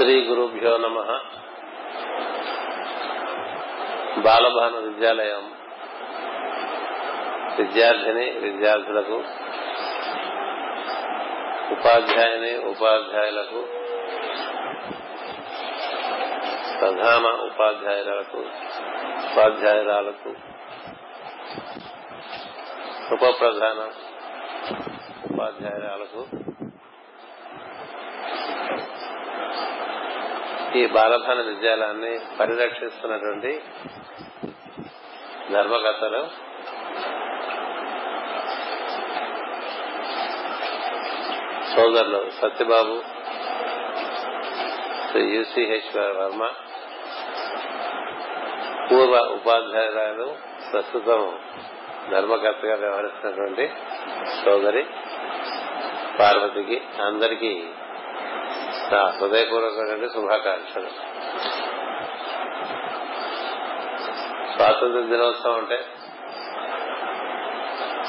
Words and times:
శ్రీ 0.00 0.24
గురుభ్యో 0.24 0.76
నమ. 0.76 1.18
బాలభాను 4.20 4.80
విద్యాలయం. 4.80 5.54
విద్యార్థిని 7.58 8.30
విద్యార్థులకు 8.30 9.24
ఉపాధ్యాయుని 11.72 12.58
ఉపాధ్యాయులకు 12.58 13.66
ప్రధాన 16.80 17.24
ఉపాధ్యాయులకు 17.46 18.38
ఉపాధ్యాయురాలకు 19.30 20.28
ఉప 23.14 23.40
ప్రధాన 23.40 23.90
ఉపాధ్యాయురాలకు 25.30 26.39
ఈ 30.74 30.86
బాలభాన 30.86 31.40
విద్యాలయాన్ని 31.40 32.20
పరిరక్షిస్తున్నటువంటి 32.40 33.62
ధర్మకర్తలు. 35.52 36.50
సోదరులు 41.74 42.30
సత్యబాబు 42.40 43.02
శ్రీ 45.10 45.22
యూసీహెచ్ 45.24 45.96
వర్మ 45.96 46.44
పూర్వ 48.90 49.16
ఉపాధ్యాయురాలు 49.34 50.34
ప్రస్తుతం 50.72 51.38
ధర్మకర్తగా 52.10 52.74
వ్యవహరిస్తున్నటువంటి 52.74 53.70
సోదరి 54.44 54.86
పార్వతికి 56.18 56.82
అందరికీ 57.04 57.66
నా 58.92 59.04
హృదయపూర్వకమైన 59.06 60.06
శుభాకాంక్షలు. 60.06 60.86
స్వాతంత్ర 64.56 65.00
దినోత్సవం 65.00 65.54
అంటే 65.54 65.86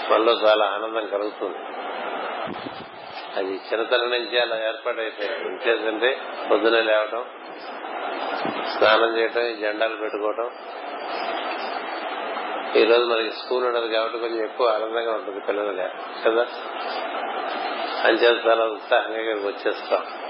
మనలో 0.10 0.32
చాలా 0.32 0.66
ఆనందం 0.66 1.08
కలుగుతుంది. 1.08 1.58
అది 3.36 3.54
చిన్నతనం 3.54 4.10
నుంచి 4.10 4.40
అలా 4.40 4.68
ఏర్పాటైపోయింది. 4.68 5.50
ఇంకేంటంటే 5.50 6.22
పొద్దున 6.52 6.80
లేవటం 6.80 7.26
స్నానం 8.78 9.18
చేయటం 9.18 9.42
ఈ 9.42 9.56
జెండాలు 9.56 9.96
పెట్టుకోవటం. 9.96 10.52
ఈ 12.76 12.84
రోజు 12.84 13.06
మనకి 13.06 13.32
స్కూల్ 13.32 13.66
ఉండదు 13.66 13.88
కాబట్టి 13.88 14.20
కొంచెం 14.20 14.44
ఎక్కువ 14.44 14.68
ఆనందంగా 14.68 15.14
ఉంటుంది 15.14 15.40
పిల్లలుగా 15.40 15.90
కదా? 16.26 16.48
అంచేత 18.04 18.48
చాలా 18.48 18.66
ఉత్సాహంగా 18.66 19.20
ఇక్కడికి 19.20 19.48
వచ్చేస్తాం. 19.48 20.21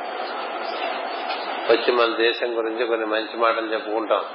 వచ్చి 1.71 1.91
మన 1.91 2.15
దేశం 2.15 2.57
గురించి 2.57 2.85
కొన్ని 2.85 3.05
మంచి 3.05 3.37
మాటలు 3.37 3.73
చెప్పుకుంటాం. 3.73 4.25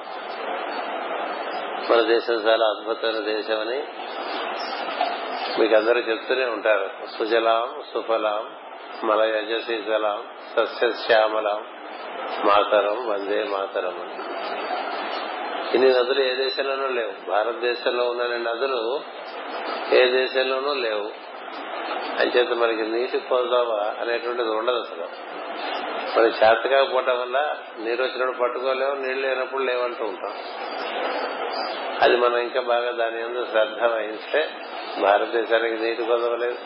మన 1.91 2.01
దేశం 2.01 2.35
చాలా 2.35 2.67
అద్భుతమైన 2.67 3.19
దేశం 3.19 3.61
అని 3.61 3.85
మీకు 5.61 5.75
అందరూ 5.75 6.01
చెప్తూనే 6.01 6.45
ఉంటారు. 6.45 6.91
సుజలాం 7.19 7.83
సుఫలాం 7.95 8.57
మలయజశీతలాం 9.09 10.25
సస్యశ్యామలాం 10.57 11.67
మాతరం 12.45 13.09
వందే 13.09 13.43
మాతరం 13.43 14.11
ఇన్ని 15.75 15.89
నదులు 15.89 16.23
ఏ 16.23 16.35
దేశంలోనూ 16.35 16.87
లేవు. 16.87 17.31
భారతదేశంలో 17.31 18.05
ఉన్న 18.05 18.51
నదులు 18.51 19.01
ఏ 19.93 20.11
దేశంలోనూ 20.11 20.75
లేవు. 20.75 21.11
అంచేత 22.21 22.53
మనకి 22.53 22.83
నీటి 22.83 23.19
పొందవ 23.19 23.95
అనేటువంటిది 24.01 24.49
ఉండదు 24.49 24.77
అసలు. 24.77 25.46
మనకి 26.17 26.45
చేతగా 26.45 26.85
పోవటం 26.85 27.21
వల్ల 27.21 27.57
నీరు 27.79 28.05
వచ్చినప్పుడు 28.05 28.39
పట్టుకోలేము 28.39 28.95
నీళ్ళు 28.95 29.29
లేనప్పుడు 29.29 29.63
లేవంటూ 29.63 30.05
ఉంటాం. 30.05 30.35
అది 32.03 32.17
మనం 32.17 32.37
ఇంకా 32.37 32.61
బాగా 32.61 32.91
దాని 32.91 33.21
ఎందు 33.21 33.47
శ్రద్ధ 33.51 33.85
వహిస్తే 33.85 34.49
భారతదేశానికి 35.01 35.75
నీటి 35.75 36.05
కొదవలేదు 36.05 36.59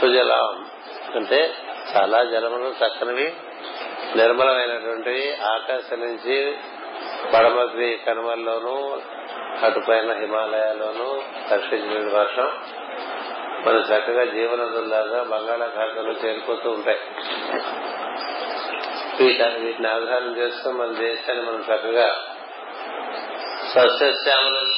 సుజలం. 0.00 0.66
అంటే 1.14 1.54
చాలా 1.96 2.24
జలములు 2.24 2.74
చక్కనివి 2.84 3.32
నిర్మలమైనటువంటివి 4.16 5.34
ఆకాశం 5.34 6.00
నుంచి 6.00 6.58
పడమతి 7.34 8.00
కనుమల్లోనూ 8.06 9.00
అటుపైన 9.62 10.12
హిమాలయాల్లోనూ 10.12 11.22
దర్శించిన 11.50 12.18
వర్షం 12.18 12.50
మన 13.66 13.76
చక్కగా 13.76 14.24
జీవనదుల్లాగా 14.24 15.22
బంగాళాఖాతంలో 15.22 16.12
చేరిపోతూ 16.12 16.70
ఉంటాయి. 16.70 16.98
వీటిని 19.22 19.88
ఆధారం 19.88 20.36
చేస్తూ 20.38 20.70
మన 20.70 20.86
దేశాన్ని 20.86 21.44
మనం 21.46 21.60
చక్కగా 21.60 22.08
సస్యశ్యామలం 23.74 24.70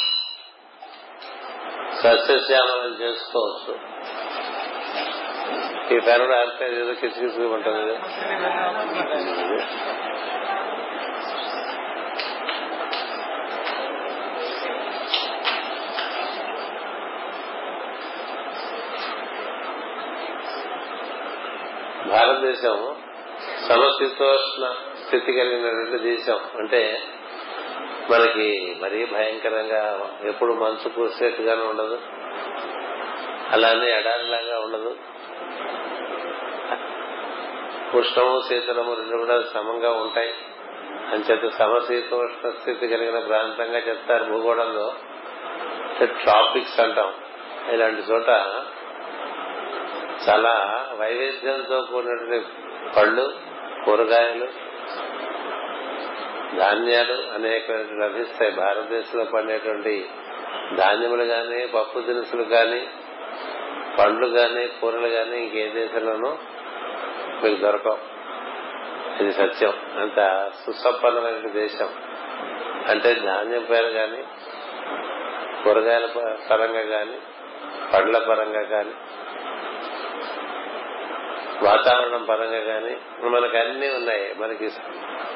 సస్యశ్యామలం 2.03 2.97
చేసుకోవచ్చు. 3.01 3.79
ఈ 5.97 6.01
పెరడు 6.01 6.33
ఆడితే 6.33 6.81
ఏదో 6.81 6.93
కిసికిసి 6.93 7.43
ఉంటుంది. 7.43 7.95
భారతదేశం 22.09 22.97
సమశీతోష్ణ 23.69 24.75
స్థితి 25.05 25.33
కలిగినటువంటి 25.33 25.99
దేశం. 25.99 26.41
అంటే 26.59 26.99
మనకి 28.11 28.77
మరీ 28.83 29.07
భయంకరంగా 29.07 30.11
ఎప్పుడు 30.25 30.53
మంచు 30.53 30.89
కురిసేట్టుగానే 30.89 31.63
ఉండదు. 31.63 31.99
అలానే 33.51 33.91
ఎడారిలాగా 33.91 34.61
ఉండదు. 34.61 34.97
ఉష్ణము 37.97 38.41
శీతలము 38.49 38.95
రెండు 38.95 39.17
కూడా 39.17 39.43
సమంగా 39.55 39.91
ఉంటాయి. 39.93 40.35
అంచేత 41.13 41.53
సమశీతోష్ణ 41.53 42.51
స్థితి 42.51 42.89
కలిగిన 42.89 43.19
ప్రాంతంగా 43.19 43.79
చెప్తారు 43.79 44.25
భూగోళంలో. 44.25 44.95
ట్రాపిక్స్ 46.05 46.81
అంటాం. 46.81 47.15
ఇలాంటి 47.73 48.03
చోట 48.03 48.29
చాలా 50.29 50.87
వైవిధ్యంతో 51.01 51.81
కూడినటువంటి 51.81 52.47
పళ్ళు 52.97 53.44
కూరగాయలు 53.85 54.47
ధాన్యాలు 56.57 57.35
అనేక 57.35 57.71
లభిస్తాయి. 57.73 58.51
భారతదేశంలో 58.51 59.25
పండేటువంటి 59.25 60.09
ధాన్యములు 60.77 61.25
కానీ 61.25 61.67
పప్పు 61.67 61.99
దినుసులు 61.99 62.43
కానీ 62.43 62.87
పండ్లు 63.99 64.27
కానీ 64.27 64.67
కూరలు 64.67 65.09
కానీ 65.09 65.37
ఇంకే 65.37 65.69
దేశంలోనూ 65.69 66.39
మీకు 67.43 67.61
దొరకవు. 67.61 67.99
ఇది 69.21 69.33
సత్యం. 69.33 69.73
అంత 70.01 70.51
సుసంపన్నమైన 70.67 71.49
దేశం. 71.49 71.89
అంటే 72.89 73.15
ధాన్యం 73.15 73.63
పేరు 73.63 73.87
గాని 73.87 74.23
కూరగాయల 75.65 76.07
పరంగా 76.51 76.83
కానీ 76.83 77.19
పండ్ల 77.95 78.19
పరంగా 78.19 78.63
కానీ 78.63 78.91
వాతావరణం 81.65 82.25
పరంగా 82.25 82.61
కానీ 82.61 82.97
మనకు 83.29 83.57
అన్ని 83.57 83.95
ఉన్నాయి. 83.95 84.35
మనకి 84.39 84.71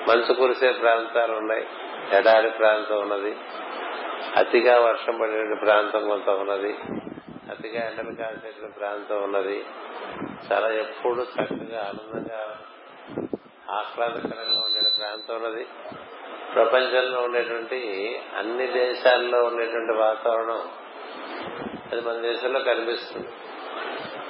మంచు 0.09 0.35
కురిసే 0.35 0.73
ప్రాంతాలు 0.73 1.37
ఉన్నాయి. 1.37 1.67
ఎడారి 2.13 2.51
ప్రాంతం 2.51 3.01
ఉన్నది. 3.01 3.37
అతిగా 4.37 4.79
వర్షం 4.79 5.19
పడే 5.19 5.57
ప్రాంతం 5.61 6.09
కొంత 6.09 6.31
ఉన్నది. 6.31 6.79
అతిగా 7.51 7.87
ఎండలు 7.87 8.15
కాసేటువంటి 8.15 8.79
ప్రాంతం 8.79 9.23
ఉన్నది. 9.23 9.65
చాలా 10.53 10.69
ఎప్పుడు 10.69 11.23
చక్కగా 11.23 11.81
ఆనందంగా 11.81 12.59
ఆహ్లాదకరంగా 13.71 14.63
ఉండే 14.67 14.91
ప్రాంతం 14.99 15.35
ఉన్నది. 15.35 15.67
ప్రపంచంలో 16.55 17.21
ఉండేటువంటి 17.21 18.21
అన్ని 18.39 18.67
దేశాల్లో 18.67 19.45
ఉండేటువంటి 19.45 19.93
వాతావరణం 19.93 20.63
అది 21.93 22.01
మన 22.01 22.13
దేశంలో 22.13 22.61
కనిపిస్తుంది. 22.61 23.29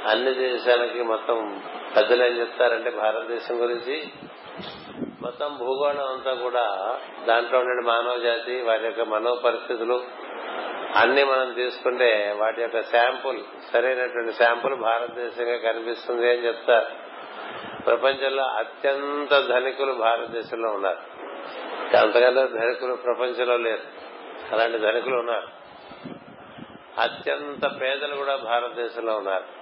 అన్ని 0.06 0.35
దేశాలకి 0.35 1.03
మొత్తం 1.03 1.62
పెద్దలు 1.96 2.25
ఏం 2.25 2.40
చెప్తారంటే 2.40 2.90
భారతదేశం 2.90 3.62
గురించి 3.62 4.08
మొత్తం 5.23 5.56
భూగోళం 5.58 6.12
అంతా 6.12 6.35
కూడా 6.35 6.99
దాంట్లో 7.29 7.58
ఉండే 7.58 7.87
మానవ 7.87 8.17
జాతి 8.17 8.61
వారి 8.61 8.85
యొక్క 8.85 9.00
మనో 9.00 9.35
పరిస్థితులు 9.35 10.05
అన్ని 10.96 11.25
మనం 11.25 11.52
తీసుకుంటే 11.52 12.35
వాటి 12.38 12.61
యొక్క 12.61 12.82
శాంపుల్ 12.82 13.40
సరైనటువంటి 13.73 14.32
శాంపుల్ 14.32 14.75
భారతదేశంగా 14.75 15.56
కనిపిస్తుంది 15.56 16.31
అని 16.31 16.46
చెప్తారు. 16.46 16.87
ప్రపంచంలో 17.85 18.43
అత్యంత 18.43 19.41
ధనికులు 19.49 19.93
భారతదేశంలో 19.93 20.70
ఉన్నారు. 20.70 20.99
అంతకన్నా 21.96 22.44
ధనికులు 22.44 22.94
ప్రపంచంలో 22.94 23.56
లేరు. 23.56 23.82
అలాంటి 24.55 24.79
ధనికులు 24.79 25.19
ఉన్నారు. 25.19 25.49
అత్యంత 27.00 27.82
పేదలు 27.82 28.17
కూడా 28.17 28.37
భారతదేశంలో 28.37 29.17
ఉన్నారు. 29.17 29.57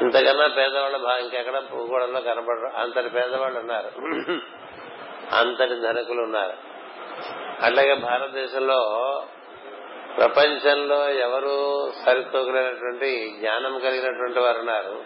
ఇంతకన్నా 0.00 0.46
పేదవాళ్ళ 0.46 0.96
భాగం 0.96 1.18
ఇంకెక్కడ 1.18 1.58
భూగోళంలో 1.58 2.20
కనబడరు 2.20 2.80
అంతటి 2.80 3.08
పేదవాళ్ళు 3.08 3.60
ఉన్నారు. 3.60 3.90
అంతటి 5.36 5.80
ధనకులు 5.80 6.22
ఉన్నారు. 6.22 6.74
అట్లాగే 7.62 7.94
భారతదేశంలో 7.94 8.78
ప్రపంచంలో 10.16 11.10
ఎవరు 11.10 11.90
సరితూగలేనటువంటి 12.06 13.34
జ్ఞానం 13.38 13.78
కలిగినటువంటి 13.78 14.38
వారు 14.38 14.58
ఉన్నారు. 14.58 15.02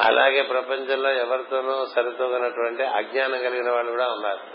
అలాగే 0.00 0.42
ప్రపంచంలో 0.42 1.10
ఎవరితోనూ 1.10 1.86
సరితూగనటువంటి 1.86 2.82
అజ్ఞానం 2.82 3.38
కలిగిన 3.42 3.70
వాళ్ళు 3.70 3.90
కూడా 3.90 4.08
ఉన్నారు. 4.08 4.54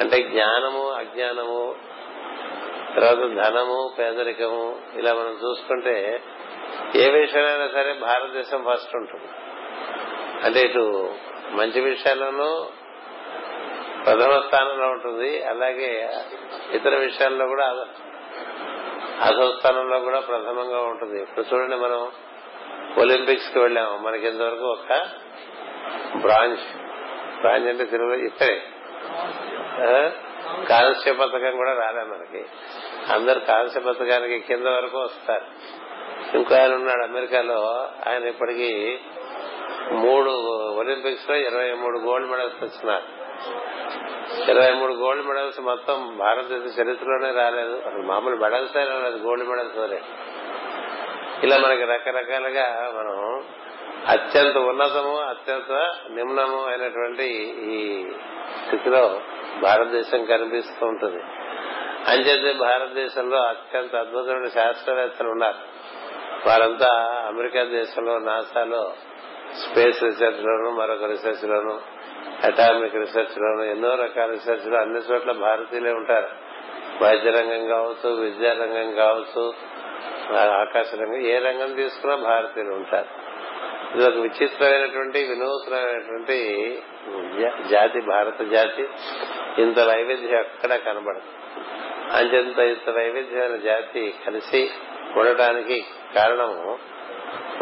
అంటే 0.00 0.22
జ్ఞానము 0.22 0.90
అజ్ఞానము 0.90 1.74
తర్వాత 2.96 3.16
ధనము 3.16 3.94
పేదరికము 3.98 4.78
ఇలా 4.94 5.14
మనం 5.14 5.38
చూసుకుంటే 5.44 6.22
ఏ 6.96 7.10
విషయంలో 7.10 7.68
సరే 7.68 7.92
భారతదేశం 7.92 8.64
ఫస్ట్ 8.70 8.96
ఉంటుంది. 8.96 9.28
అంటే 10.44 10.60
ఇటు 10.60 11.14
మంచి 11.50 11.80
విషయాల్లోనూ 11.80 12.66
ప్రథమ 14.04 14.42
స్థానంలో 14.46 14.88
ఉంటుంది. 14.88 15.44
అలాగే 15.44 16.10
ఇతర 16.72 16.96
విషయాల్లో 16.96 17.46
కూడా 17.46 17.86
అధో 19.20 19.54
స్థానంలో 19.58 20.00
కూడా 20.00 20.20
ప్రథమంగా 20.20 20.80
ఉంటుంది. 20.80 21.22
ఇప్పుడు 21.22 21.54
చూడండి 21.54 21.76
మనం 21.76 22.12
ఒలింపిక్స్కి 22.98 23.58
వెళ్ళాము. 23.58 23.96
మనకి 23.96 24.28
ఇంతవరకు 24.28 24.64
ఒక 24.64 25.08
బ్రాంచ్ 26.16 26.90
బ్రాంచ్ 27.40 27.68
అంటే 27.68 27.84
తెలుగులో 27.84 28.14
ఇక్కడే. 28.14 28.62
కాలుష్య 30.68 31.12
పథకం 31.12 31.56
కూడా 31.56 31.72
రాలే 31.72 32.02
మనకి. 32.02 32.46
అందరు 33.12 33.38
కాలుష్య 33.38 33.80
పథకానికి 33.80 34.38
కింద 34.38 34.66
వరకు 34.66 34.98
వస్తారు. 34.98 35.44
ఇంకో 36.34 36.54
ఆయన 36.54 36.74
ఉన్నాడు 36.74 37.04
అమెరికాలో. 37.04 37.88
ఆయన 38.08 38.24
ఇప్పటికీ 38.24 38.98
మూడు 39.92 40.30
ఒలింపిక్స్లో 40.78 41.36
ఇరవై 41.36 41.72
మూడు 41.72 41.98
గోల్డ్ 41.98 42.30
మెడల్స్ 42.30 42.60
తెచ్చున్నారు 42.60 43.20
ఇరవై 44.50 44.72
మూడు 44.72 44.92
గోల్డ్ 44.92 45.26
మెడల్స్ 45.26 45.60
మొత్తం 45.60 46.16
భారతదేశ 46.18 46.80
చరిత్రలోనే 46.80 47.30
రాలేదు. 47.32 47.82
అసలు 47.86 48.02
మామూలు 48.02 48.36
మెడల్స్ 48.36 48.76
రాలేదు 48.76 49.16
గోల్డ్ 49.16 49.48
మెడల్స్ 49.48 50.04
ఇలా 51.44 51.58
మనకి 51.58 51.84
రకరకాలుగా 51.84 52.92
మనం 52.94 53.44
అత్యంత 54.08 54.58
ఉన్నతము 54.58 55.18
అత్యంత 55.18 55.72
నిమ్నము 56.10 56.66
అయినటువంటి 56.66 57.24
ఈ 57.72 58.06
స్థితిలో 58.66 59.20
భారతదేశం 59.62 60.24
కనిపిస్తూ 60.24 60.86
ఉంటుంది. 60.86 61.22
అంచేతే 62.10 62.58
భారతదేశంలో 62.58 63.38
అత్యంత 63.38 63.96
అద్భుతమైన 63.96 64.48
శాస్త్రవేత్తలు 64.48 65.30
ఉన్నారు. 65.30 65.69
వారంతా 66.46 67.22
అమెరికా 67.26 67.64
దేశంలో 67.64 68.18
నాసాలో 68.18 68.92
స్పేస్ 69.58 70.02
రీసెర్చ్ 70.02 70.44
లోను 70.44 70.70
మరొక 70.70 71.04
రీసెర్చ్ 71.04 71.48
లోను 71.48 71.80
అటామిక్ 72.44 72.94
రీసెర్చ్ 72.94 73.38
లోను 73.38 73.62
ఎన్నో 73.62 73.94
రకాల 73.94 74.30
రీసెర్చ్లో 74.30 74.78
అన్ని 74.78 74.98
చోట్ల 74.98 75.32
భారతీయులే 75.32 75.92
ఉంటారు. 75.92 76.28
వైద్య 77.04 77.30
రంగం 77.30 77.66
కావచ్చు 77.66 78.08
విద్యారంగం 78.10 78.94
కావచ్చు 78.94 79.54
ఆకాశ 80.36 80.94
రంగం 80.94 81.16
ఏ 81.16 81.38
రంగం 81.38 81.74
తీసుకున్నా 81.74 82.16
భారతీయులు 82.16 82.72
ఉంటారు. 82.72 83.08
ఇది 83.96 84.08
ఒక 84.08 84.16
విచిత్రమైనటువంటి 84.16 85.24
వినూత్నమైనటువంటి 85.24 86.38
జాతి 87.70 88.00
భారత 88.00 88.42
జాతి. 88.42 88.88
ఇంత 89.62 89.78
వైవిధ్యం 89.78 90.40
ఎక్కడా 90.40 90.76
కనబడదు. 90.76 91.28
అంచెంత 92.16 92.58
ఇంత 92.58 92.90
వైవిధ్యమైన 92.90 93.56
జాతి 93.56 94.14
కలిసి 94.26 94.70
ఉండటానికి 95.16 95.84
కారణము 96.14 96.78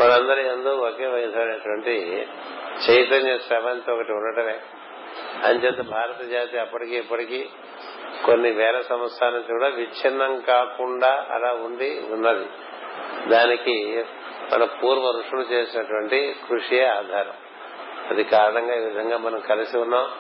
మనందరి 0.01 0.49
ఎందు 0.49 0.69
ఒకే 0.69 1.07
వయసైనటువంటి 1.07 2.27
చైతన్య 2.91 3.39
శ్రవంతి 3.39 3.91
ఒకటి 3.91 4.13
ఉండటమే. 4.13 4.61
అంచేత 5.45 5.87
భారత 5.87 6.23
జాతి 6.23 6.59
అప్పటికి 6.59 6.97
ఇప్పటికీ 6.97 7.49
కొన్ని 8.25 8.51
వేల 8.51 8.81
సంవత్సరాల 8.81 9.33
నుంచి 9.33 9.53
కూడా 9.53 9.69
విచ్ఛిన్నం 9.69 10.41
కాకుండా 10.41 11.27
అలా 11.31 11.53
ఉండి 11.53 12.03
ఉన్నది. 12.11 12.47
దానికి 13.29 14.05
మన 14.53 14.65
పూర్వ 14.65 15.11
ఋషులు 15.19 15.41
చేసినటువంటి 15.41 16.37
కృషియే 16.49 16.85
ఆధారం. 16.85 17.35
అది 18.11 18.25
కారణంగా 18.25 18.75
ఈ 18.75 18.81
విధంగా 18.81 19.17
మనం 19.19 19.41
కలిసి 19.41 19.79
ఉన్నాం. 19.79 20.11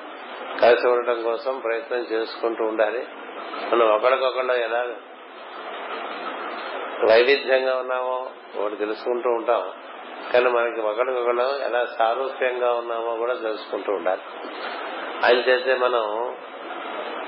కలిసి 0.62 0.88
ఉండటం 0.88 1.22
కోసం 1.22 1.58
ప్రయత్నం 1.58 1.98
చేసుకుంటూ 1.98 2.64
ఉండాలి. 2.64 3.06
మనం 3.72 3.86
ఒకరికొకళ్ళు 3.88 4.52
ఎలా 4.52 4.86
వైవిధ్యంగా 7.04 7.76
ఉన్నామో 7.76 8.30
ఒకటి 8.60 8.76
తెలుసుకుంటూ 8.76 9.30
ఉంటాం. 9.30 9.70
కానీ 10.32 10.48
మనకి 10.48 10.80
ఒకరికొకరు 10.80 11.66
ఎలా 11.66 11.86
సారూప్యంగా 11.98 12.72
ఉన్నామో 12.72 13.16
కూడా 13.16 13.34
తెలుసుకుంటూ 13.34 13.92
ఉండాలి. 13.92 14.20
అంచేతే 15.24 15.74
మనం 15.74 16.36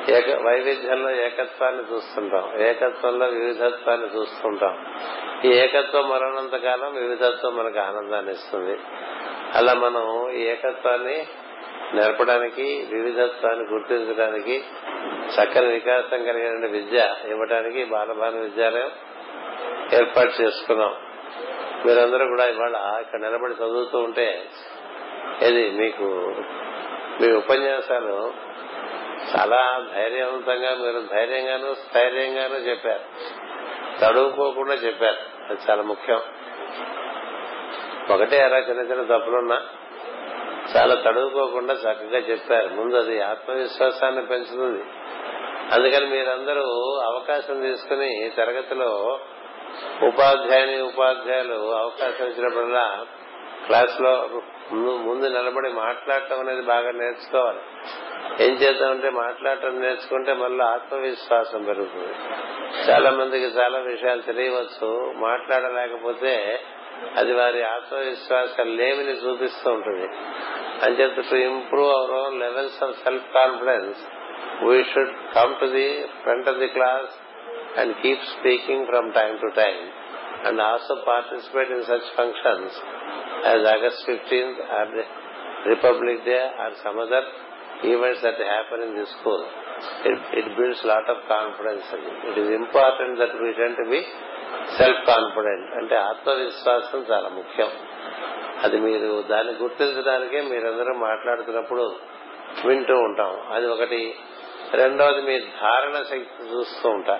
ఏక 0.08 0.42
వైవిధ్యంలో 0.46 1.10
ఏకత్వాన్ని 1.10 1.94
చూస్తుంటాం. 1.94 2.52
ఏకత్వంలో 2.62 3.26
వివిధత్వాన్ని 3.26 4.20
చూస్తుంటాం. 4.20 4.86
ఈ 5.44 5.48
ఏకత్వం 5.48 6.08
మరణంత 6.08 6.56
కాలం 6.56 6.94
వివిధత్వం 6.94 7.56
మనకు 7.56 7.78
ఆనందాన్ని 7.78 8.32
ఇస్తుంది. 8.32 8.78
అలా 9.54 9.74
మనం 9.74 10.30
ఈ 10.30 10.40
ఏకత్వాన్ని 10.42 11.26
నేర్పడానికి 11.94 12.86
వివిధత్వాన్ని 12.92 13.64
గుర్తించడానికి 13.64 14.64
చక్కని 15.30 15.66
వికాసం 15.66 16.24
కలిగిన 16.24 16.66
విద్య 16.66 17.14
ఇవ్వడానికి 17.28 17.84
బాలభాను 17.84 18.40
విద్యాలయం 18.40 18.90
ఏర్పాటు 19.94 20.42
చేసుకున్నాం. 20.42 20.94
మీరందరూ 21.86 22.26
కూడా 22.28 22.46
ఇవాళ 22.46 22.98
ఇక్కడ 23.00 23.20
నిలబడి 23.20 23.52
చదువుతూ 23.52 23.98
ఉంటే 23.98 24.46
ఇది 25.42 25.70
మీకు 25.70 26.34
మీ 27.20 27.32
ఉపన్యాసాలు 27.32 28.34
చాలా 29.36 29.86
ధైర్యవంతంగా 29.94 30.74
మీరు 30.74 31.02
ధైర్యంగాను 31.16 31.74
స్థైర్యంగాను 31.74 32.54
చెప్పారు. 32.54 33.00
తడువుకోకుండా 34.00 34.74
చెప్పారు. 34.74 35.52
అది 35.52 35.60
చాలా 35.70 35.82
ముఖ్యం. 35.82 36.20
ఒకటే 38.10 38.40
అలా 38.40 38.58
చిన్న 38.58 38.80
చిన్న 38.80 39.16
తప్పులున్నా 39.16 39.62
చాలా 40.76 40.94
తడువుకోకుండా 40.94 41.74
చక్కగా 41.74 42.18
చెప్పారు. 42.18 42.68
ముందు 42.68 42.94
అది 42.94 43.20
ఆత్మవిశ్వాసాన్ని 43.20 44.26
పెంచుతుంది. 44.26 44.84
అందుకని 45.72 46.06
మీరందరూ 46.06 46.62
అవకాశం 46.94 47.60
తీసుకుని 47.60 48.30
తరగతిలో 48.36 49.20
ఉపాధ్యాయుని 50.06 50.80
ఉపాధ్యాయులు 50.80 51.74
అవకాశం 51.74 52.26
ఇచ్చినప్పుడల్లా 52.26 53.06
క్లాస్లో 53.66 54.28
ముందు 54.72 55.26
నిలబడి 55.26 55.68
మాట్లాడటం 55.68 56.40
అనేది 56.40 56.62
బాగా 56.62 56.90
నేర్చుకోవాలి. 56.90 57.58
ఏం 58.44 58.52
చేద్దామంటే 58.52 59.10
మాట్లాడటం 59.10 59.80
నేర్చుకుంటే 59.80 60.32
మళ్ళీ 60.32 60.64
ఆత్మవిశ్వాసం 60.64 61.64
పెరుగుతుంది. 61.64 62.14
చాలా 62.90 63.10
మందికి 63.10 63.44
చాలా 63.44 63.78
విషయాలు 63.78 64.22
తెలియవచ్చు. 64.22 65.12
మాట్లాడలేకపోతే 65.16 66.60
అది 67.16 67.32
వారి 67.32 67.62
ఆత్మవిశ్వాస 67.62 68.60
లేమిని 68.60 69.12
చూపిస్తూ 69.12 69.70
ఉంటుంది. 69.72 70.08
అంచేత 70.82 71.24
to 71.30 71.34
improve 71.34 71.90
our 71.90 72.10
own 72.10 72.40
levels 72.40 72.82
of 72.82 72.96
self 72.96 73.34
confidence 73.34 73.98
we 74.64 74.84
should 74.84 75.34
come 75.36 75.60
to 75.60 75.66
the 75.66 76.06
front 76.22 76.48
of 76.48 76.56
the 76.56 76.68
class 76.68 77.19
and 77.76 77.92
keep 78.02 78.24
speaking 78.34 78.84
from 78.86 79.08
time 79.12 79.34
to 79.38 79.50
time 79.54 79.80
and 80.44 80.60
also 80.60 80.94
participate 81.06 81.70
in 81.70 81.84
such 81.84 82.08
functions 82.16 82.76
as 83.44 83.66
August 83.66 84.02
fifteenth 84.06 84.60
or 84.70 84.92
Republic 85.66 86.22
Day 86.24 86.38
or 86.64 86.76
some 86.84 87.00
other 87.00 87.28
events 87.84 88.22
that 88.22 88.42
happen 88.46 88.82
in 88.82 88.94
the 88.94 89.06
school 89.06 89.44
it 90.38 90.50
builds 90.56 90.84
lot 90.86 91.10
of 91.10 91.22
confidence 91.28 91.88
it 92.28 92.38
is 92.38 92.50
important 92.52 93.16
that 93.18 93.36
we 93.42 93.52
tend 93.52 93.76
be 93.88 94.00
self 94.78 95.02
confident 95.06 95.68
అంటే 95.76 95.96
ఆత్మవిశ్వాసం 96.02 97.02
చాలా 97.10 97.28
ముఖ్యం 97.28 97.70
అది 98.62 98.78
మీరు 98.78 99.10
దాన్ని 99.28 99.52
గుర్తించడానికే 99.62 100.40
మీరందరూ 100.42 100.92
మాట్లాడుతున్నప్పుడు 100.98 101.84
వింటూ 102.66 102.96
ఉంటాం 102.98 103.32
అది 103.52 103.66
ఒకటి 103.66 104.00
రెండవది 104.72 105.22
మీ 105.22 105.36
ధారణ 105.60 105.96
శక్తి 106.02 106.42
చూస్తూ 106.52 106.88
ఉంటా 106.88 107.14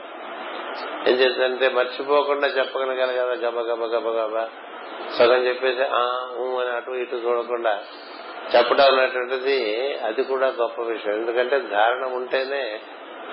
ఏం 1.08 1.14
చేద్దంటే 1.14 1.68
మర్చిపోకుండా 1.68 2.48
చెప్పగలగాలి 2.48 3.18
కదా 3.18 3.48
గబ 3.48 3.60
గబ 3.60 3.84
గబ 3.84 4.08
గబ. 4.08 4.48
సగం 5.18 5.46
చెప్పేసి 5.46 5.82
ఆ 5.82 6.02
అని 6.60 6.76
అటు 6.76 6.90
ఇటు 6.90 7.16
చూడకుండా 7.16 7.80
చెప్పడం 8.56 8.98
అనేటువంటిది 8.98 9.98
అది 10.04 10.22
కూడా 10.22 10.48
గొప్ప 10.48 10.82
విషయం. 10.82 11.14
ఎందుకంటే 11.14 11.58
ధారణ 11.58 12.04
ఉంటేనే 12.04 12.80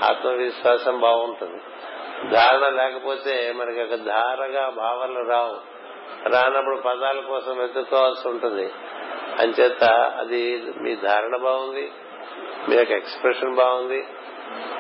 ఆత్మవిశ్వాసం 0.04 1.00
బాగుంటుంది. 1.00 1.62
ధారణ 2.30 2.68
లేకపోతే 2.68 3.54
మనకి 3.56 3.82
ఒక 3.82 3.96
ధారగా 3.96 4.70
భావనలు 4.70 5.30
రావు. 5.30 5.78
రానప్పుడు 6.30 6.76
పదాల 6.76 7.20
కోసం 7.20 7.58
వెతుక్కోవాల్సి 7.58 8.28
ఉంటుంది. 8.28 8.72
అంచేత 9.40 9.84
అది 10.18 10.64
మీ 10.82 10.96
ధారణ 10.96 11.38
బాగుంది 11.38 11.92
మీ 12.70 12.76
యొక్క 12.76 12.92
ఎక్స్ప్రెషన్ 12.92 13.56
బాగుంది. 13.56 14.08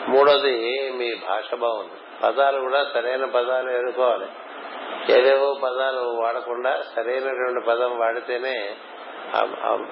మూడోది 0.07 0.91
మీ 0.91 1.15
భాష 1.15 1.55
బాగుంది. 1.55 1.93
పదాలు 2.24 2.59
కూడా 2.59 2.86
సరైన 2.93 3.25
పదాలు 3.25 3.69
ఎన్నుకోవాలి 3.69 4.25
ఏవేవో 5.13 5.53
పదాలు 5.53 6.00
వాడకుండా 6.00 6.83
సరైనటువంటి 6.95 7.65
పదం 7.67 8.00
వాడితేనే 8.00 8.75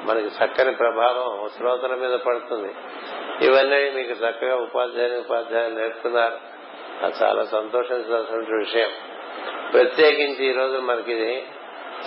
మనకి 0.01 0.27
చక్కని 0.27 0.75
ప్రభావం 0.75 1.49
శ్రోతల 1.57 1.95
మీద 1.95 2.19
పడుతుంది. 2.19 2.75
ఇవన్నీ 3.45 3.89
మీకు 3.89 4.11
చక్కగా 4.11 4.55
ఉపాధ్యాయుని 4.55 5.17
ఉపాధ్యాయులు 5.17 5.75
నేర్పుతున్నారు. 5.75 6.37
అది 7.05 7.15
చాలా 7.23 7.45
సంతోషించాల్సిన 7.45 8.57
విషయం. 8.57 8.89
ప్రత్యేకించి 9.73 10.45
ఈ 10.45 10.53
రోజు 10.53 10.77
మనకి 10.77 11.43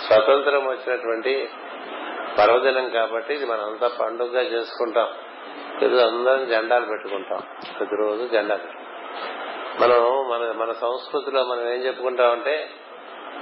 స్వతంత్రం 0.07 0.67
వచ్చినటువంటి 0.67 1.49
పర్వదినం 2.37 2.89
కాబట్టి 2.89 3.33
ఇది 3.33 3.45
మనమంతా 3.45 3.87
పండుగగా 4.01 4.41
చేసుకుంటాం. 4.41 5.07
ప్రతి 5.79 6.01
అందరం 6.01 6.47
జెండాలు 6.49 6.85
పెట్టుకుంటాం. 6.85 7.41
ప్రతిరోజు 7.79 8.27
జెండాలు 8.27 8.79
మనం 9.79 10.29
మన 10.29 10.51
మన 10.51 10.71
సంస్కృతిలో 10.71 11.43
మనం 11.43 11.61
ఏం 11.61 11.85
చెప్పుకుంటామంటే 11.85 12.69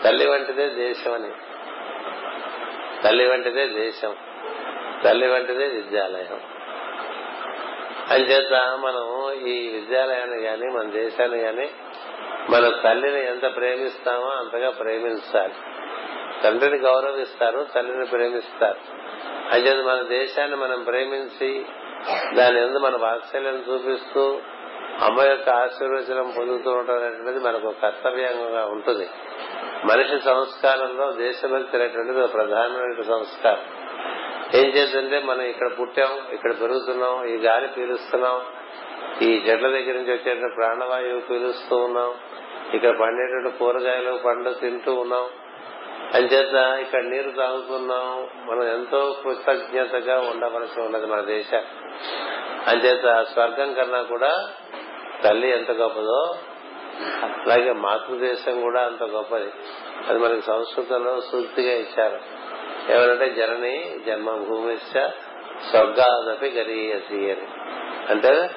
తల్లి 0.04 0.30
వంటిదే 0.30 0.70
దేశం 0.70 1.14
అని. 1.14 1.32
తల్లి 3.04 3.28
వంటిదే 3.28 3.68
దేశం. 3.68 4.16
తల్లి 5.04 5.28
వంటిదే 5.28 5.66
విద్యాలయం. 5.66 6.40
అంచేత 8.10 8.54
మనం 8.54 9.34
ఈ 9.48 9.68
విద్యాలయాన్ని 9.68 10.38
గాని 10.38 10.66
మన 10.66 10.84
దేశాన్ని 10.84 11.38
గాని 11.38 11.70
మన 12.50 12.70
తల్లిని 12.84 13.28
ఎంత 13.28 13.56
ప్రేమిస్తామో 13.56 14.28
అంతగా 14.28 14.70
ప్రేమించాలి. 14.70 15.54
తండ్రిని 16.44 16.78
గౌరవిస్తారు 16.78 17.68
తల్లిని 17.76 18.06
ప్రేమిస్తారు. 18.06 18.78
అంచేత 19.52 19.86
మన 19.86 20.02
దేశాన్ని 20.02 20.58
మనం 20.58 20.84
ప్రేమించి 20.84 21.66
దాని 22.36 22.62
ఎందు 22.62 22.78
మన 22.78 22.98
వాత్సల్యం 22.98 23.64
చూపిస్తూ 23.70 24.42
అమ్మ 25.02 25.22
యొక్క 25.22 25.50
ఆశీర్వచనం 25.50 26.34
పొందుతూ 26.38 26.72
ఉండటం 26.72 26.96
అనేటువంటిది 26.96 27.40
మనకు 27.40 27.74
కర్తవ్యంగా 27.82 28.66
ఉంటుంది. 28.66 29.10
మనిషి 29.86 30.20
సంస్కారంలో 30.26 31.12
దేశభక్తి 31.12 31.78
అనేటువంటిది 31.78 32.22
ఒక 32.22 32.34
ప్రధానమైన 32.34 33.02
సంస్కారం. 33.02 33.60
ఏం 34.54 34.66
చేద్దంటే 34.66 35.20
మనం 35.20 35.42
ఇక్కడ 35.42 35.70
పుట్టాం 35.80 36.34
ఇక్కడ 36.34 36.52
పెరుగుతున్నాం 36.62 37.26
ఈ 37.26 37.38
గాలి 37.38 37.68
పీలుస్తున్నాం 37.68 38.42
ఈ 39.22 39.44
చెట్ల 39.48 39.68
దగ్గర 39.68 39.94
నుంచి 39.94 40.12
వచ్చేటువంటి 40.12 40.56
ప్రాణవాయువు 40.56 41.20
పీలుస్తూ 41.20 41.76
ఉన్నాం 41.76 42.14
ఇక్కడ 42.74 42.90
పండేటువంటి 42.90 43.58
కూరగాయలు 43.58 44.20
పండ్లు 44.26 44.54
తింటూ 44.54 44.94
ఉన్నాం. 44.94 45.26
అంచేత 46.14 46.80
ఇక్కడ 46.80 47.04
నీరు 47.04 47.32
తాగుతున్నాం. 47.32 48.28
మనం 48.46 48.64
ఎంతో 48.64 49.16
కృతజ్ఞతగా 49.24 50.20
ఉండవలసి 50.20 50.82
ఉన్నది 50.82 51.06
మన 51.06 51.22
దేశం. 51.22 51.62
అంచేత 52.68 53.26
స్వర్గం 53.34 53.74
కన్నా 53.74 54.02
కూడా 54.02 54.50
తల్లి 55.24 55.52
ఎంత 55.52 55.72
గొప్పదో 55.72 56.38
అలాగే 57.22 57.72
మాతృదేశం 57.72 58.62
కూడా 58.62 58.82
అంత 58.82 59.04
గొప్పది. 59.04 59.52
అది 60.10 60.20
మనకి 60.20 60.42
సంస్కృతంలో 60.42 61.22
సూక్తిగా 61.22 61.74
ఇచ్చారు. 61.74 62.20
ఏమంటే 62.92 63.30
జనని 63.30 64.00
జన్మభూమిశ్చ 64.08 65.08
స్వర్గాదపి 65.70 66.50
గరీయసి 66.50 67.32
అని. 67.32 67.48
అంటే 68.10 68.52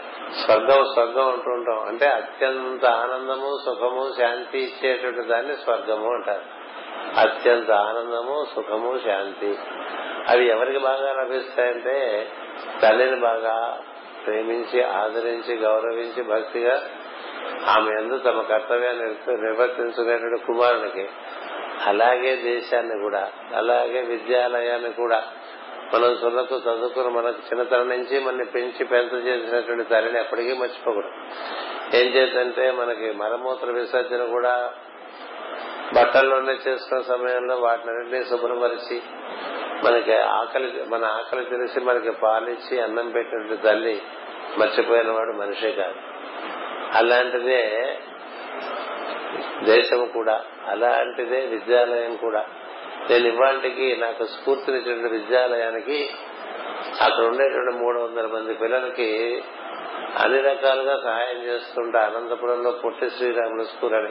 స్వర్గం 0.45 0.85
స్వర్గం 0.93 1.33
అంటూ 1.33 1.51
ఉంటాం. 1.51 1.89
అంటే 1.89 2.07
అత్యంత 2.07 2.85
ఆనందము 2.85 3.59
సుఖము 3.65 4.13
శాంతి 4.19 4.59
ఇచ్చేటువంటి 4.59 5.29
దాన్ని 5.29 5.57
స్వర్గము 5.57 6.15
అంటారు. 6.15 6.43
అత్యంత 7.21 7.71
ఆనందము 7.71 8.47
సుఖము 8.55 8.99
శాంతి. 9.05 9.59
అవి 10.29 10.49
ఎవరికి 10.49 10.79
బాగా 10.79 11.13
లభిస్తాయంటే 11.13 12.29
తల్లిని 12.83 13.21
బాగా 13.21 13.81
ప్రేమించి 14.27 14.83
ఆదరించి 14.83 15.57
గౌరవించి 15.57 16.23
భక్తిగా 16.23 16.91
ఆమె 17.67 17.93
ఎందు 17.93 18.19
తమ 18.19 18.43
కర్తవ్యాన్ని 18.43 19.05
నిర్వర్తించుకునేటువంటి 19.43 20.45
కుమారునికి 20.47 21.09
అలాగే 21.87 22.37
దేశాన్ని 22.37 23.03
కూడా 23.03 23.33
అలాగే 23.55 24.01
విద్యాలయాన్ని 24.01 24.93
కూడా 24.93 25.23
మనం 25.95 26.17
సున్నకు 26.17 26.57
చదువుకుని 26.57 27.09
మనకు 27.09 27.39
చిన్నతనం 27.39 27.89
నుంచి 27.89 28.21
మన 28.21 28.43
పెంచి 28.43 28.85
పెంత 28.85 29.13
చేసినటువంటి 29.13 29.85
తల్లిని 29.85 30.19
ఎప్పటికీ 30.19 30.53
మర్చిపోకూడదు. 30.53 31.11
ఏం 31.97 32.07
చేద్దంటే 32.15 32.71
మనకి 32.71 33.13
మలమూత్ర 33.13 33.71
విసర్జన 33.71 34.25
కూడా 34.25 34.73
బట్టల్లోనే 35.95 36.53
చేసుకున్న 36.53 37.03
సమయంలో 37.03 37.57
వాటిని 37.57 38.25
శుభ్రపరిచి 38.25 39.03
మనకి 39.85 40.17
ఆకలి 40.17 40.85
మన 40.89 41.05
ఆకలి 41.05 41.45
తెలిసి 41.45 41.81
మనకి 41.81 42.11
పాలిచ్చి 42.11 42.81
అన్నం 42.81 43.11
పెట్టినట్టు 43.11 43.55
తల్లి 43.55 44.03
మర్చిపోయిన 44.59 45.11
వాడు 45.11 45.33
మనిషే 45.33 45.73
కాదు. 45.73 45.95
అలాంటిదే 46.95 47.99
దేశం 49.65 50.07
కూడా 50.07 50.45
అలాంటిదే 50.67 51.41
విద్యాలయం 51.41 52.17
కూడా. 52.17 52.45
నేను 53.11 53.27
ఇవాళకి 53.27 53.97
నాకు 53.97 54.25
స్ఫూర్తినిచ్చినటువంటి 54.25 55.09
విద్యాలయానికి 55.09 56.11
అక్కడ 57.01 57.25
ఉండేటువంటి 57.25 57.79
మూడు 57.79 57.99
వందల 57.99 58.27
మంది 58.27 58.55
పిల్లలకి 58.55 59.43
అన్ని 60.19 60.41
రకాలుగా 60.41 61.01
సహాయం 61.05 61.43
చేస్తుంటా 61.43 62.01
అనంతపురంలో 62.01 62.71
పుట్టి 62.71 63.11
శ్రీరాములు 63.11 63.65
స్కూల్ 63.65 63.95
అని. 63.95 64.09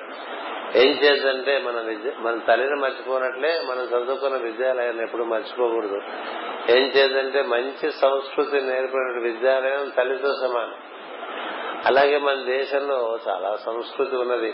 ఏం 0.75 0.87
చేద్దంటే 0.87 1.57
మన 1.57 1.81
విద్య 1.81 2.11
మన 2.17 2.39
తల్లిని 2.47 2.75
మర్చిపోనట్లే 2.75 3.61
మనం 3.69 3.83
చదువుకున్న 3.83 4.37
విద్యాలయాన్ని 4.37 5.03
ఎప్పుడు 5.03 5.23
మర్చిపోకూడదు. 5.23 6.01
ఏం 6.69 6.85
చేద్దంటే 6.85 7.41
మంచి 7.41 7.91
సంస్కృతి 7.91 8.61
నేర్పిన 8.61 9.19
విద్యాలయం 9.23 9.89
తల్లితో 9.89 10.35
సమానం. 10.35 10.73
అలాగే 11.85 12.17
మన 12.17 12.35
దేశంలో 12.35 13.19
చాలా 13.27 13.55
సంస్కృతి 13.55 14.15
ఉన్నది. 14.15 14.53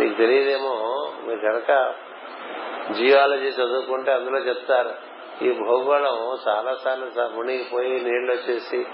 మీకు 0.00 0.14
తెలియదేమో 0.14 1.12
మీరు 1.26 1.38
కనుక 1.38 1.94
జియాలజీ 2.92 3.48
చదువుకుంటే 3.48 4.12
అందులో 4.12 4.38
చెప్తారు. 4.38 5.16
ఈ 5.44 5.52
భూగోళం 5.52 6.38
చాలా 6.48 6.74
సార్లు 6.84 7.36
మునిగిపోయి 7.36 7.90
నీళ్ళు 7.90 8.32
వచ్చేసి 8.32 8.86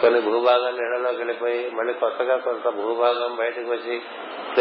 కొన్ని 0.00 0.20
భూభాగం 0.20 0.70
నీళ్ళలోకి 0.70 1.16
వెళ్ళిపోయి 1.16 1.70
మళ్ళీ 1.70 1.94
కొత్తగా 1.94 2.36
కొంత 2.36 2.68
భూభాగం 2.68 3.36
బయటకు 3.36 3.70
వచ్చి 3.70 4.02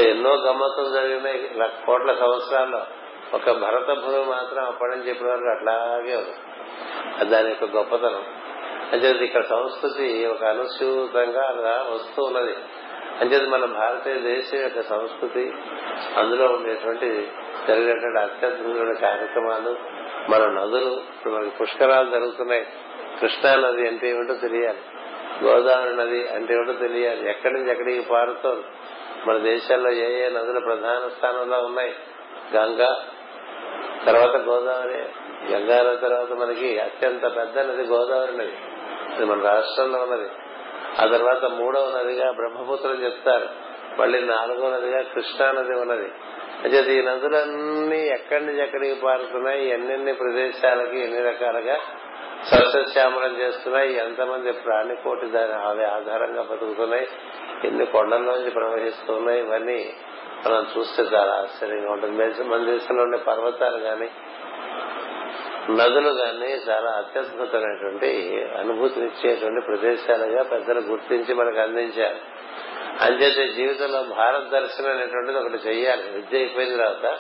ఎన్నో 0.10 0.34
గమ్మత్తులు 0.34 0.93
జరిగినాయి 0.93 1.51
కోట్ల 1.86 2.13
సంవత్సరాల్లో. 2.13 2.81
ఒక 3.34 3.51
భరత 3.51 3.98
భూమి 3.98 4.25
మాత్రం 4.25 4.65
అప్పటి 4.65 4.91
నుంచి 4.91 5.12
ఇప్పటి 5.12 5.31
వరకు 5.31 5.48
అట్లాగే 5.48 6.15
ఉంది. 6.15 6.36
దాని 7.25 7.50
యొక్క 7.50 7.75
గొప్పతనం. 7.75 8.24
అంటే 8.91 9.12
ఇక్కడ 9.12 9.46
సంస్కృతి 9.46 10.25
ఒక 10.25 10.43
అనుసూతంగా 10.43 11.41
అలా 11.41 11.86
వస్తూ 11.93 12.24
ఉన్నది. 12.24 12.55
అంచేది 13.22 13.50
మన 13.50 13.65
భారతీయ 13.65 14.13
దేశం 14.13 14.58
యొక్క 14.58 14.81
సంస్కృతి 14.81 15.53
అందులో 16.17 16.46
ఉండేటువంటి 16.46 17.31
జరిగినటువంటి 17.67 18.19
అత్యద్భుతమైన 18.19 18.93
కార్యక్రమాలు 18.93 19.75
మన 20.29 20.62
నదులు 20.62 20.91
ఇప్పుడు 20.91 21.34
మనకి 21.34 21.58
పుష్కరాలు 21.58 22.10
జరుగుతున్నాయి. 22.10 22.67
కృష్ణా 23.22 23.55
నది 23.55 23.88
అంటే 23.88 24.10
ఏమిటో 24.10 24.34
తెలియాలి. 24.34 24.77
గోదావరి 25.43 25.96
నది 25.96 26.27
అంటే 26.27 26.53
ఏమిటో 26.53 26.74
తెలియాలి. 26.74 27.29
ఎక్కడి 27.29 27.53
నుంచి 27.53 27.72
ఎక్కడికి 27.72 28.01
పారుతోంది? 28.01 28.63
మన 29.25 29.38
దేశాల్లో 29.38 29.91
ఏ 29.91 30.25
ఏ 30.25 30.29
నదులు 30.29 30.60
ప్రధాన 30.60 31.10
స్థానంలో 31.17 31.58
ఉన్నాయి? 31.60 31.93
గంగా 32.55 33.08
తర్వాత 34.05 34.36
గోదావరి 34.36 34.98
గంగా 35.53 35.96
తర్వాత 35.96 36.31
మనకి 36.31 36.79
అత్యంత 36.79 37.24
పెద్ద 37.24 37.60
నది 37.60 37.84
గోదావరి 37.84 38.38
నది. 38.38 38.53
అది 39.15 39.25
మన 39.25 39.41
రాష్ట్రంలో 39.41 40.00
ఉన్నది. 40.00 40.29
ఆ 41.01 41.17
తర్వాత 41.17 41.46
మూడవ 41.46 41.98
నదిగా 41.98 42.31
బ్రహ్మపుత్రం 42.31 43.03
చెప్తారు. 43.03 43.50
మళ్ళీ 44.01 44.19
నాలుగో 44.19 44.69
నదిగా 44.69 45.01
కృష్ణా 45.01 45.51
నది 45.51 45.79
ఉన్నది. 45.79 46.12
అంటే 46.63 46.93
ఈ 46.93 47.01
నదులన్నీ 47.01 48.08
ఎక్కడి 48.08 48.46
నుంచి 48.46 48.63
ఎక్కడికి 48.63 49.01
పారుతున్నాయి? 49.01 49.69
ఎన్నెన్ని 49.69 50.13
ప్రదేశాలకి 50.13 51.00
ఎన్ని 51.00 51.22
రకాలుగా 51.22 51.77
సస్యశ్యామలం 52.46 53.41
చేస్తున్నాయి. 53.41 53.93
ఎంతమంది 53.93 54.51
ప్రాణికోటి 54.51 55.25
దాని 55.25 55.53
అవి 55.53 55.86
ఆధారంగా 55.86 56.41
బతుకుతున్నాయి. 56.41 57.08
ఎన్ని 57.63 57.86
కొండల్లోంచి 57.86 58.51
ప్రవహిస్తున్నాయి 58.51 59.39
ఇవన్నీ 59.39 59.93
మనం 60.48 60.67
చూస్తే 60.77 61.03
చాలా 61.03 61.34
ఆశ్చర్యంగా 61.34 61.91
ఉంటుంది. 61.91 62.43
మన 62.43 62.63
దేశంలో 62.63 63.03
ఉండే 63.03 63.17
పర్వతాలు 63.17 63.77
గాని 63.77 64.10
నదులు 65.69 66.10
గాని 66.10 66.69
చాలా 66.69 66.91
అత్యద్భుతమైనటువంటి 66.91 68.43
అనుభూతినిచ్చేటువంటి 68.58 69.65
ప్రదేశాలుగా 69.65 70.43
పెద్దలు 70.43 70.79
గుర్తించి 70.79 71.34
మనకు 71.34 71.60
అందించారు. 71.60 72.15
అంచేతే 73.01 73.48
జీవితంలో 73.48 74.03
భారత 74.03 74.43
దర్శనం 74.43 74.91
అనేటువంటిది 74.91 75.38
ఒకటి 75.38 75.69
చెయ్యాలి. 75.69 76.03
విద్య 76.12 76.38
అయిపోయిన 76.38 76.75
తర్వాత 76.75 77.17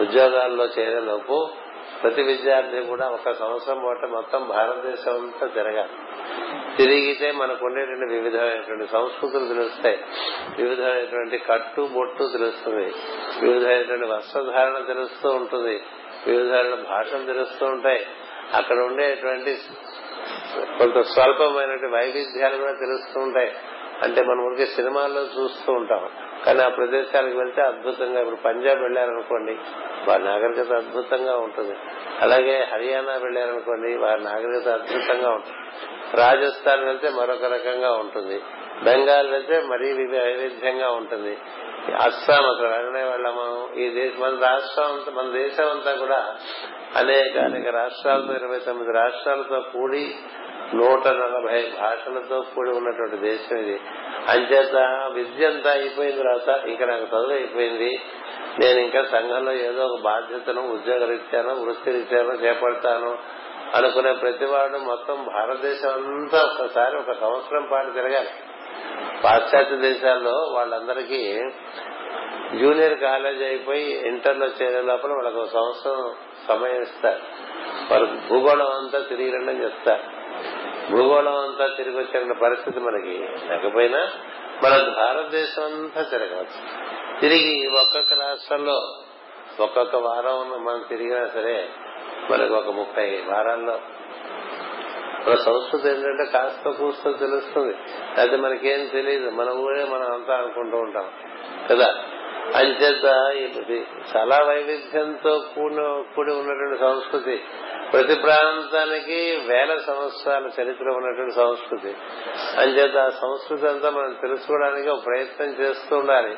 ఉద్యోగాల్లో 0.00 0.64
చేరేలోపు 0.64 1.50
ప్రతి 2.02 2.22
విద్యార్థి 2.22 2.80
కూడా 2.80 3.08
ఒక 3.08 3.30
సంవత్సరం 3.30 3.84
పాటు 3.86 4.06
మొత్తం 4.06 4.48
భారతదేశం 4.48 5.12
అంతా 5.14 5.46
తిరగాలి. 5.46 5.90
తిరిగితే 6.76 7.32
మనకు 7.32 7.66
ఉండేటువంటి 7.66 8.14
వివిధమైనటువంటి 8.14 8.86
సంస్కృతులు 8.92 9.48
తెలుస్తాయి. 9.48 10.04
వివిధమైనటువంటి 10.58 11.38
కట్టు 11.38 11.88
బొట్టు 11.92 12.28
తెలుస్తుంది. 12.32 12.92
వివిధమైనటువంటి 13.42 14.06
వస్త్రధారణ 14.06 14.84
తెలుస్తూ 14.86 15.30
ఉంటుంది. 15.30 15.82
వివిధమైన 16.26 16.74
భాషలు 16.74 17.26
తెలుస్తూ 17.26 17.66
ఉంటాయి. 17.66 18.06
అక్కడ 18.54 18.78
ఉండేటువంటి 18.78 19.58
కొంత 20.78 21.00
స్వల్పమైనటువంటి 21.00 21.86
వైవిధ్యాలు 21.86 22.56
కూడా 22.56 22.72
తెలుస్తూ 22.72 23.20
ఉంటాయి. 23.20 23.52
అంటే 24.02 24.22
మనం 24.22 24.46
ఊరికే 24.46 24.66
సినిమాల్లో 24.66 25.22
చూస్తూ 25.22 25.72
ఉంటాం. 25.72 26.10
కానీ 26.46 26.62
ఆ 26.62 26.68
ప్రదేశాలకు 26.68 27.36
వెళ్తే 27.36 27.62
అద్భుతంగా 27.62 28.20
ఇప్పుడు 28.20 28.36
పంజాబ్ 28.36 28.80
వెళ్ళారనుకోండి 28.80 29.58
వారి 30.08 30.24
నాగరికత 30.24 30.72
అద్భుతంగా 30.72 31.36
ఉంటుంది. 31.36 31.76
అలాగే 32.20 32.68
హర్యానా 32.72 33.12
వెళ్ళారనుకోండి 33.12 33.96
వారి 33.96 34.24
నాగరికత 34.24 34.68
అద్భుతంగా 34.68 35.30
ఉంటుంది. 35.30 35.58
రాజస్థాన్ 36.16 36.84
వెళ్తే 36.84 37.08
మరొక 37.08 37.44
రకంగా 37.44 37.92
ఉంటుంది. 37.92 38.42
బెంగాల్ 38.84 39.30
వెళ్తే 39.30 39.60
మరీ 39.60 40.06
వైవిధ్యంగా 40.06 40.90
ఉంటుంది. 40.90 41.38
అస్సాం 41.94 42.50
అసలు 42.50 42.68
వెళ్ళనే 42.68 43.04
వెళ్ళాము. 43.04 43.74
ఈ 43.76 43.90
దేశం 43.90 44.20
మన 44.20 44.46
రాష్ట్రం 44.46 44.84
అంతా 44.84 45.12
మన 45.12 45.32
దేశం 45.32 45.70
అంతా 45.70 45.94
కూడా 45.94 46.36
అనేక 46.96 47.38
అనేక 47.38 47.68
రాష్ట్రాలతో 47.74 48.32
ఇరవై 48.32 48.58
తొమ్మిది 48.58 48.92
రాష్ట్రాలతో 48.92 49.60
కూడి 49.60 50.14
నూట 50.74 51.08
నలభై 51.08 51.72
భాషలతో 51.80 52.40
కూడి 52.40 52.70
ఉన్నటువంటి 52.70 53.16
దేశం 53.16 53.56
ఇది. 53.56 53.80
అంచేత 54.28 54.76
విద్య 55.12 55.46
అంతా 55.46 55.70
అయిపోయిన 55.70 56.16
తర్వాత 56.16 56.64
ఇంకా 56.64 56.86
నాకు 56.86 57.02
చదువు 57.02 57.32
అయిపోయింది. 57.32 58.00
నేను 58.58 58.80
ఇంకా 58.80 59.02
సంఘంలో 59.02 59.52
ఏదో 59.52 59.86
ఒక 59.86 60.00
బాధ్యతను 60.00 60.72
ఉద్యోగ 60.72 61.04
రీత్యానో 61.04 61.54
వృత్తి 61.54 61.90
రీత్యానో 61.90 62.34
చేపడతాను 62.34 63.18
అనుకునే 63.74 64.12
ప్రతివాడు 64.12 64.78
మొత్తం 64.78 65.24
భారతదేశం 65.24 65.88
అంతా 65.88 66.38
ఒకసారి 66.38 66.96
ఒక 66.96 67.12
సంవత్సరం 67.20 67.68
పాటు 67.72 67.90
తిరగాలి. 67.90 68.30
పాశ్చాత్య 69.24 69.76
దేశాల్లో 69.76 70.30
వాళ్ళందరికీ 70.30 71.40
జూనియర్ 72.58 73.00
కాలేజ్ 73.00 73.42
అయిపోయి 73.42 74.08
ఇంటర్లో 74.08 74.46
చేరే 74.46 74.80
లోపల 74.80 75.12
వాళ్ళకు 75.12 75.36
ఒక 75.36 75.48
సంవత్సరం 75.52 76.14
సమయం 76.48 76.82
ఇస్తారు. 76.82 77.20
వారు 77.90 78.04
భూగోళం 78.04 78.66
అంతా 78.66 78.98
తిరిగి 78.98 79.30
రండి 79.30 79.64
చెప్తారు. 79.64 80.21
భూగోళం 80.90 81.36
అంతా 81.36 81.74
తిరిగి 81.76 81.96
వచ్చిన 81.96 82.32
పరిస్థితి 82.32 82.80
మనకి 82.80 83.28
లేకపోయినా 83.48 83.98
మన 84.62 84.70
భారతదేశం 84.70 85.64
అంతా 85.64 86.02
తిరగవచ్చు. 86.02 86.92
తిరిగి 87.20 87.66
ఒక్కొక్క 87.66 88.12
రాష్ట్రంలో 88.12 88.94
ఒక్కొక్క 89.60 89.96
వారం 89.96 90.64
మనం 90.64 90.84
తిరిగినా 90.88 91.26
సరే 91.26 91.68
మనకు 92.30 92.54
ఒక 92.54 92.68
ముప్పై 92.68 93.24
వారాల్లో. 93.28 93.78
మన 95.28 95.34
సంస్కృతి 95.34 95.88
ఏంటంటే 95.88 96.30
కాస్త 96.32 96.68
కూస్త 96.68 97.10
తెలుస్తుంది. 97.10 97.76
అది 98.20 98.36
మనకేం 98.36 98.86
తెలియదు 98.86 99.30
మన 99.30 99.50
ఊరే 99.50 99.84
మనం 99.84 100.12
అంతా 100.12 100.34
అనుకుంటూ 100.34 100.76
ఉంటాం. 100.76 101.10
కదా? 101.70 102.04
అంచేత 102.54 103.04
ఇది 103.34 103.86
చాలా 104.16 104.38
వైవిధ్యంతో 104.42 105.38
కూడి 105.38 106.14
కూడి 106.14 106.32
ఉన్నటువంటి 106.32 106.80
సంస్కృతి. 106.80 107.44
ప్రతి 107.92 108.14
ప్రాంతానికి 108.14 109.42
వేల 109.46 109.76
సంవత్సరాల 109.86 110.44
చరిత్ర 110.46 110.84
ఉన్నటువంటి 110.90 111.34
సంస్కృతి. 111.34 111.96
అంచేత 112.56 112.96
ఆ 112.96 113.08
సంస్కృతి 113.08 113.68
అంతా 113.68 113.90
మనం 113.90 114.16
తెలుసుకోవడానికి 114.22 114.88
ఒక 114.88 115.06
ప్రయత్నం 115.06 115.48
చేస్తూ 115.48 115.96
ఉండాలి. 115.96 116.36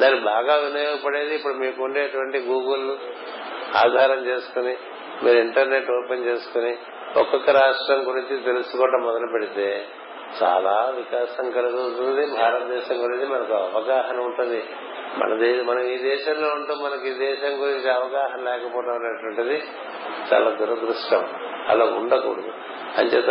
దాన్ని 0.00 0.20
బాగా 0.20 0.56
వినియోగపడేది 0.56 1.34
ఇప్పుడు 1.34 1.54
మీకు 1.54 1.84
ఉండేటువంటి 1.84 2.38
గూగుల్ 2.38 2.96
ఆధారం 3.76 4.26
చేసుకుని 4.26 4.76
మీరు 5.22 5.36
ఇంటర్నెట్ 5.36 5.90
ఓపెన్ 5.90 6.24
చేసుకుని 6.24 6.76
ఒక్కొక్క 7.16 7.50
రాష్ట్రం 7.50 8.08
గురించి 8.08 8.44
తెలుసుకోవడం 8.44 9.02
మొదలు 9.02 9.26
పెడితే 9.32 9.86
చాలా 10.42 10.92
వికాసం 10.96 11.50
కలుగుతుంది. 11.50 12.26
భారతదేశం 12.26 13.04
గురించి 13.04 13.26
మనకు 13.26 13.52
అవగాహన 13.52 14.16
ఉంటుంది. 14.16 14.64
మన 15.14 15.62
మనం 15.62 15.82
ఈ 15.84 15.96
దేశంలో 15.96 16.48
ఉంటూ 16.48 16.74
మనకి 16.74 17.08
ఈ 17.08 17.12
దేశం 17.12 17.62
గురించి 17.62 17.90
అవగాహన 17.90 18.50
లేకపోవడం 18.50 18.90
అనేటువంటిది 18.90 19.62
చాలా 20.32 20.50
దురదృష్టం. 20.50 21.28
అలా 21.68 21.84
ఉండకూడదు. 21.84 22.52
అంచేత 22.96 23.30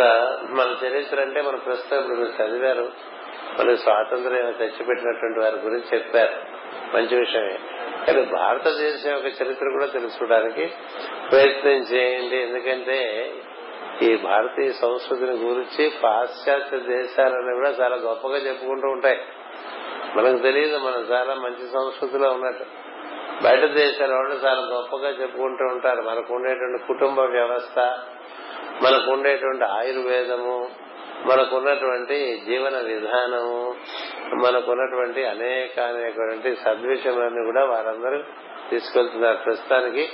మన 0.50 0.86
చరిత్ర 0.86 1.20
అంటే 1.20 1.40
మన 1.40 1.56
ప్రస్తుతం 1.56 1.98
ఇప్పుడు 1.98 2.16
మీరు 2.16 2.42
చదివారు 2.42 2.92
మనకి 3.58 3.76
స్వాతంత్ర్యం 3.76 4.52
తెచ్చిపెట్టినటువంటి 4.52 5.40
వారి 5.40 5.56
గురించి 5.56 5.98
చెప్పారు. 5.98 6.56
మంచి 6.96 7.16
విషయమే. 7.16 7.58
కానీ 8.06 8.22
భారతదేశం 8.22 9.10
యొక్క 9.10 9.26
చరిత్ర 9.26 9.68
కూడా 9.68 9.86
తెలుసుకోవడానికి 9.86 10.72
ప్రయత్నం 11.30 11.72
చేయండి. 11.72 12.36
ఎందుకంటే 12.36 13.32
ఈ 14.02 14.16
భారతీయ 14.16 14.72
సంస్కృతిని 14.72 15.32
గురించి 15.32 15.92
పాశ్చాత్య 16.02 16.78
దేశాలని 16.78 17.54
కూడా 17.54 17.70
చాలా 17.70 17.96
గొప్పగా 17.96 18.36
చెప్పుకుంటూ 18.36 18.88
ఉంటాయి. 18.88 19.20
మనకు 20.16 20.42
తెలియదు 20.42 20.78
మనం 20.78 21.00
చాలా 21.10 21.34
మంచి 21.34 21.66
సంస్కృతిలో 21.72 22.28
ఉన్నట్టు. 22.30 22.64
బయట 23.42 23.64
దేశాల 23.64 24.14
వాళ్ళు 24.14 24.34
చాలా 24.34 24.60
గొప్పగా 24.60 25.08
చెప్పుకుంటూ 25.08 25.64
ఉంటారు. 25.64 26.02
మనకు 26.02 26.34
ఉండేటువంటి 26.34 26.86
కుటుంబ 26.86 27.20
వ్యవస్థ 27.20 27.78
మనకు 28.82 29.10
ఉండేటువంటి 29.12 29.64
ఆయుర్వేదము 29.64 30.68
మనకున్నటువంటి 31.24 32.42
జీవన 32.46 32.78
విధానము 32.78 33.74
మనకున్నటువంటి 34.34 35.24
అనేక 35.24 35.80
అనేకటువంటి 35.80 36.56
సద్విషయాలన్నీ 36.56 37.44
కూడా 37.44 37.64
వారందరూ 37.64 38.22
తీసుకెళ్తున్నారు. 38.70 39.36
ప్రస్తుతానికి 39.36 40.08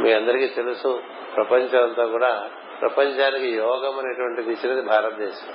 మీ 0.00 0.12
అందరికీ 0.12 0.46
తెలుసు 0.46 1.02
ప్రపంచం 1.36 1.82
అంతా 1.82 2.06
కూడా 2.06 2.50
ప్రపంచానికి 2.80 3.48
యోగం 3.56 3.98
అనేటువంటిది 3.98 4.52
ఇచ్చినది 4.52 4.82
భారతదేశం. 4.82 5.54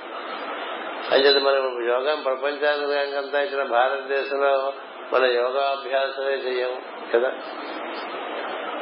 అంచేత 1.10 1.42
మనం 1.42 1.84
యోగం 1.88 2.22
ప్రపంచానికి 2.22 2.92
ఇచ్చిన 3.38 3.62
భారతదేశంలో 3.62 4.72
మన 5.12 5.24
యోగాభ్యాసమే 5.24 6.32
చెయ్యం 6.32 6.70
కదా? 7.14 7.28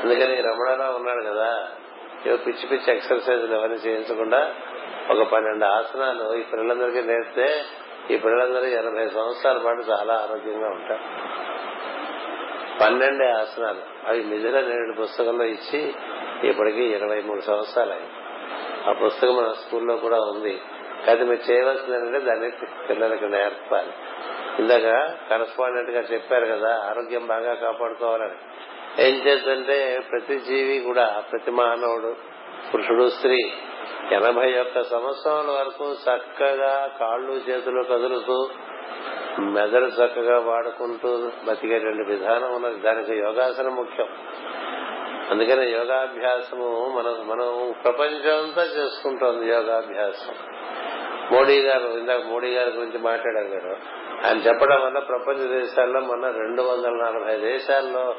అందుకని 0.02 0.36
రమణారావు 0.36 0.96
ఉన్నాడు 0.96 1.22
కదా 1.22 1.68
ఏవో 2.26 2.36
పిచ్చి 2.36 2.66
పిచ్చి 2.66 2.96
ఎక్సర్సైజ్లు 2.96 3.54
ఎవరిని 3.54 3.78
చేయించకుండా 3.78 4.54
ఒక 5.10 5.22
పన్నెండు 5.22 5.64
ఆసనాలు 5.64 6.34
ఈ 6.34 6.42
పిల్లలందరికీ 6.42 7.02
నేర్పితే 7.02 7.64
ఈ 8.10 8.18
పిల్లలందరూ 8.18 8.64
ఎనభై 8.64 9.08
సంవత్సరాల 9.08 9.58
పాటు 9.58 9.80
చాలా 9.80 10.14
ఆరోగ్యంగా 10.14 10.66
ఉంటారు. 10.68 11.02
పన్నెండే 12.80 13.30
ఆసనాలు. 13.30 14.08
అవి 14.08 14.24
మిథున 14.24 14.60
నేడు 14.60 15.02
పుస్తకంలో 15.02 15.44
ఇచ్చి 15.44 15.94
ఇప్పటికి 16.44 16.84
ఇరవై 16.84 17.20
మూడు 17.20 17.40
సంవత్సరాలు 17.40 17.92
అయింది 17.92 18.10
ఆ 18.90 18.92
పుస్తకం 18.92 19.36
మన 19.36 19.52
స్కూల్లో 19.52 19.96
కూడా 19.96 20.20
ఉంది. 20.20 20.60
కానీ 21.06 21.22
మీరు 21.22 21.52
చేయవలసింది 21.52 21.96
ఏంటంటే 21.98 22.26
దాన్ని 22.26 22.50
పిల్లలకి 22.88 23.28
నేర్పాలి. 23.28 23.92
ఇందాక 24.58 24.82
కరస్పాండెంట్గా 25.30 26.00
చెప్పారు 26.00 26.46
కదా 26.46 26.84
ఆరోగ్యం 26.90 27.26
బాగా 27.26 27.54
కాపాడుకోవాలని. 27.54 28.34
ఏం 29.02 29.14
చేద్దంటే 29.26 30.00
ప్రతి 30.10 30.38
జీవి 30.38 30.80
కూడా 30.80 31.22
ప్రతి 31.32 31.50
మానవుడు 31.50 32.16
పురుషుడు 32.74 33.08
స్త్రీ 33.08 33.52
ఎనభై 34.12 34.58
ఒక్క 34.60 34.82
సంవత్సరాల 34.82 35.50
వరకు 35.50 35.92
చక్కగా 35.92 36.90
కాళ్ళు 37.00 37.32
చేతులు 37.32 37.82
కదులుతూ 37.82 38.48
మెదడు 39.38 39.86
చక్కగా 39.86 40.40
వాడుకుంటూ 40.40 41.30
బతికేటువంటి 41.44 42.12
విధానం 42.12 42.54
ఉన్నది. 42.54 42.80
దానికి 42.80 43.14
యోగాసనం 43.14 43.74
ముఖ్యం. 43.74 44.08
అందుకని 45.30 45.70
యోగాభ్యాసము 45.70 46.92
మనం 46.96 47.28
మనం 47.28 47.74
ప్రపంచం 47.84 48.42
అంతా 48.42 48.62
చేసుకుంటోంది 48.62 49.48
యోగాభ్యాసం. 49.48 50.34
మోడీ 51.32 51.62
గారు 51.62 51.98
ఇందాక 51.98 52.22
మోడీ 52.26 52.54
గారి 52.54 52.70
గురించి 52.70 52.98
మాట్లాడారు 52.98 53.48
మీరు. 53.48 53.76
ఆయన 54.26 54.36
చెప్పడం 54.36 54.84
వల్ల 54.84 54.98
ప్రపంచ 54.98 55.60
దేశాల్లో 55.60 56.00
మొన్న 56.00 56.30
రెండు 56.30 56.62
వందల 56.62 56.90
నలభై 56.90 57.36
దేశాల్లో 57.36 58.14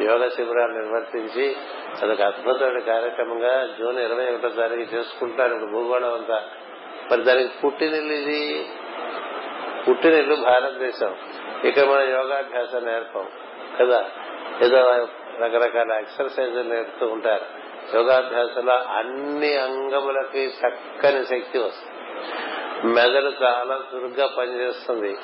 యోగ 0.00 0.28
శిబిరాలు 0.28 0.72
నిర్వర్తించి 0.72 1.56
అదొక 2.02 2.20
అద్భుతమైన 2.20 2.78
కార్యక్రమంగా 2.78 3.76
జూన్ 3.78 3.98
ఇరవై 3.98 4.30
ఒకటో 4.30 4.48
తారీఖు 4.48 4.94
చేసుకుంటారు 4.94 5.54
ఇప్పుడు 5.54 5.70
భూగోళం 5.70 6.14
అంతా. 6.14 6.42
మరి 7.10 7.22
దానికి 7.22 7.50
పుట్టినిల్లు 7.64 8.12
ఇది 8.12 8.66
పుట్టినిల్లు 9.88 10.34
భారతదేశం. 10.34 11.16
ఇక్కడ 11.64 11.82
మన 11.82 12.00
యోగాభ్యాసం 12.00 12.84
నేర్పం 12.84 13.28
కదా? 13.80 14.04
ఏదో 14.62 15.08
రకరకాల 15.40 15.92
ఎక్సర్సైజ్ 15.92 16.56
నేర్పుతూ 16.56 17.06
ఉంటారు. 17.06 17.44
యోగాభ్యాసంలో 17.96 18.74
అన్ని 18.74 19.56
అంగములకి 19.56 20.52
చక్కని 20.66 21.26
శక్తి 21.26 21.58
వస్తుంది. 21.58 22.01
మెదడు 22.84 23.44
చాలా 23.44 23.80
చురుగ్గా 23.94 24.26
పనిచేస్తుంది. 24.38 25.16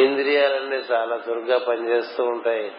ఇంద్రియాలన్నీ 0.00 0.76
చాలా 0.76 1.20
చురుగ్గా 1.30 1.58
పనిచేస్తూ 1.58 2.24
ఉంటాయి. 2.24 2.72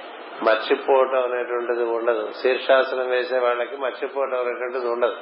మర్చిపోవటం 0.44 1.24
అనేటువంటిది 1.24 1.84
ఉండదు. 1.84 2.30
శీర్షాసనం 2.44 3.10
వేసే 3.10 3.40
వాళ్ళకి 3.40 3.78
మర్చిపోవటం 3.78 4.40
అనేటువంటిది 4.40 4.88
ఉండదు. 4.88 5.16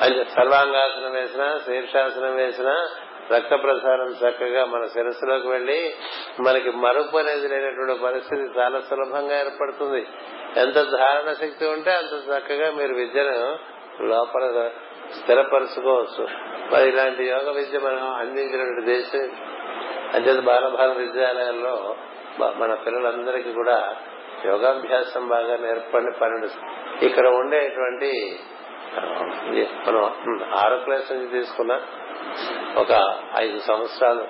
అంటే 0.00 0.24
సర్వాంగాసనం 0.24 1.12
వేసినా 1.12 1.58
శీర్షాసనం 1.58 2.36
వేసినా 2.36 2.88
రక్త 3.32 3.54
ప్రసారం 3.54 4.28
చక్కగా 4.28 4.64
మన 4.64 4.84
శిరస్సులోకి 4.84 5.48
వెళ్ళి 5.48 5.94
మనకి 6.40 6.70
మరుపు 6.70 7.18
అనేది 7.18 7.48
లేనటువంటి 7.48 8.02
పరిస్థితి 8.02 8.60
చాలా 8.60 8.80
సులభంగా 8.80 9.38
ఏర్పడుతుంది. 9.38 10.06
ఎంత 10.56 10.74
ధారణ 10.74 11.32
శక్తి 11.32 11.66
ఉంటే 11.66 11.90
అంత 11.90 12.30
చక్కగా 12.30 12.70
మీరు 12.70 12.94
విద్యను 12.94 13.58
లోపల 14.02 14.70
స్థిరపరచుకోవచ్చు. 15.18 16.24
మరి 16.72 16.88
ఇలాంటి 16.88 17.22
యోగ 17.24 17.50
విద్య 17.50 17.78
మనం 17.78 18.14
అందించినటువంటి 18.14 18.84
దేశం 18.86 20.44
బాల 20.44 20.68
బాల 20.68 20.92
విద్యాలయాల్లో 20.92 21.94
మన 22.56 22.74
పిల్లలందరికీ 22.74 23.52
కూడా 23.52 23.96
యోగాభ్యాసం 24.46 25.28
బాగా 25.28 25.56
నేర్పండి 25.56 26.12
పన్నెండు 26.20 26.48
ఇక్కడ 27.04 27.26
ఉండేటువంటి 27.26 28.38
మనం 29.86 30.02
ఆరో 30.54 30.76
క్లాస్ 30.76 31.12
నుంచి 31.12 31.26
తీసుకున్న 31.26 31.80
ఒక 32.76 33.18
ఐదు 33.36 33.58
సంవత్సరాలు 33.58 34.24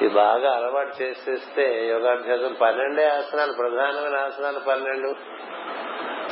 ఇది 0.00 0.08
బాగా 0.14 0.50
అలవాటు 0.56 1.02
చేసేస్తే 1.02 1.88
యోగాభ్యాసం 1.88 2.56
పన్నెండే 2.60 3.04
ఆసనాలు 3.04 3.52
ప్రధానమైన 3.52 4.16
ఆసనాలు 4.16 4.58
పన్నెండు. 4.58 5.14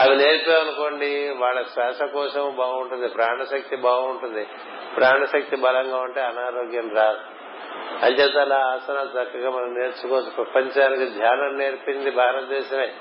అవి 0.01 0.17
నేర్పామనుకోండి 0.17 1.35
వాళ్ళ 1.39 1.63
శ్వాసకోశం 1.63 2.57
బాగుంటుంది 2.57 3.09
ప్రాణశక్తి 3.09 3.77
బాగుంటుంది. 3.77 4.47
ప్రాణశక్తి 4.97 5.57
బలంగా 5.57 5.97
ఉంటే 5.97 6.21
అనారోగ్యం 6.21 6.91
రాదు. 6.97 7.19
అంచేత 8.05 8.37
అలా 8.37 8.57
ఆసనాలు 8.57 9.23
చక్కగా 9.23 9.51
మనం 9.51 9.75
నేర్చుకోవచ్చు. 9.75 10.31
ప్రపంచానికి 10.31 11.07
ధ్యానం 11.07 11.59
నేర్పింది 11.59 12.11
భారతదేశమే. 12.11 12.93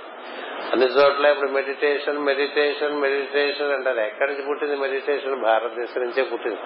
అన్ని 0.72 0.86
చోట్ల 0.86 1.26
ఇప్పుడు 1.26 1.52
మెడిటేషన్ 1.52 2.18
మెడిటేషన్ 2.18 3.02
మెడిటేషన్ 3.02 3.72
అంటారు. 3.72 4.00
ఎక్కడి 4.00 4.32
నుంచి 4.32 4.46
పుట్టింది 4.46 4.76
మెడిటేషన్? 4.76 5.42
భారతదేశం 5.42 6.02
నుంచే 6.02 6.24
పుట్టింది. 6.24 6.58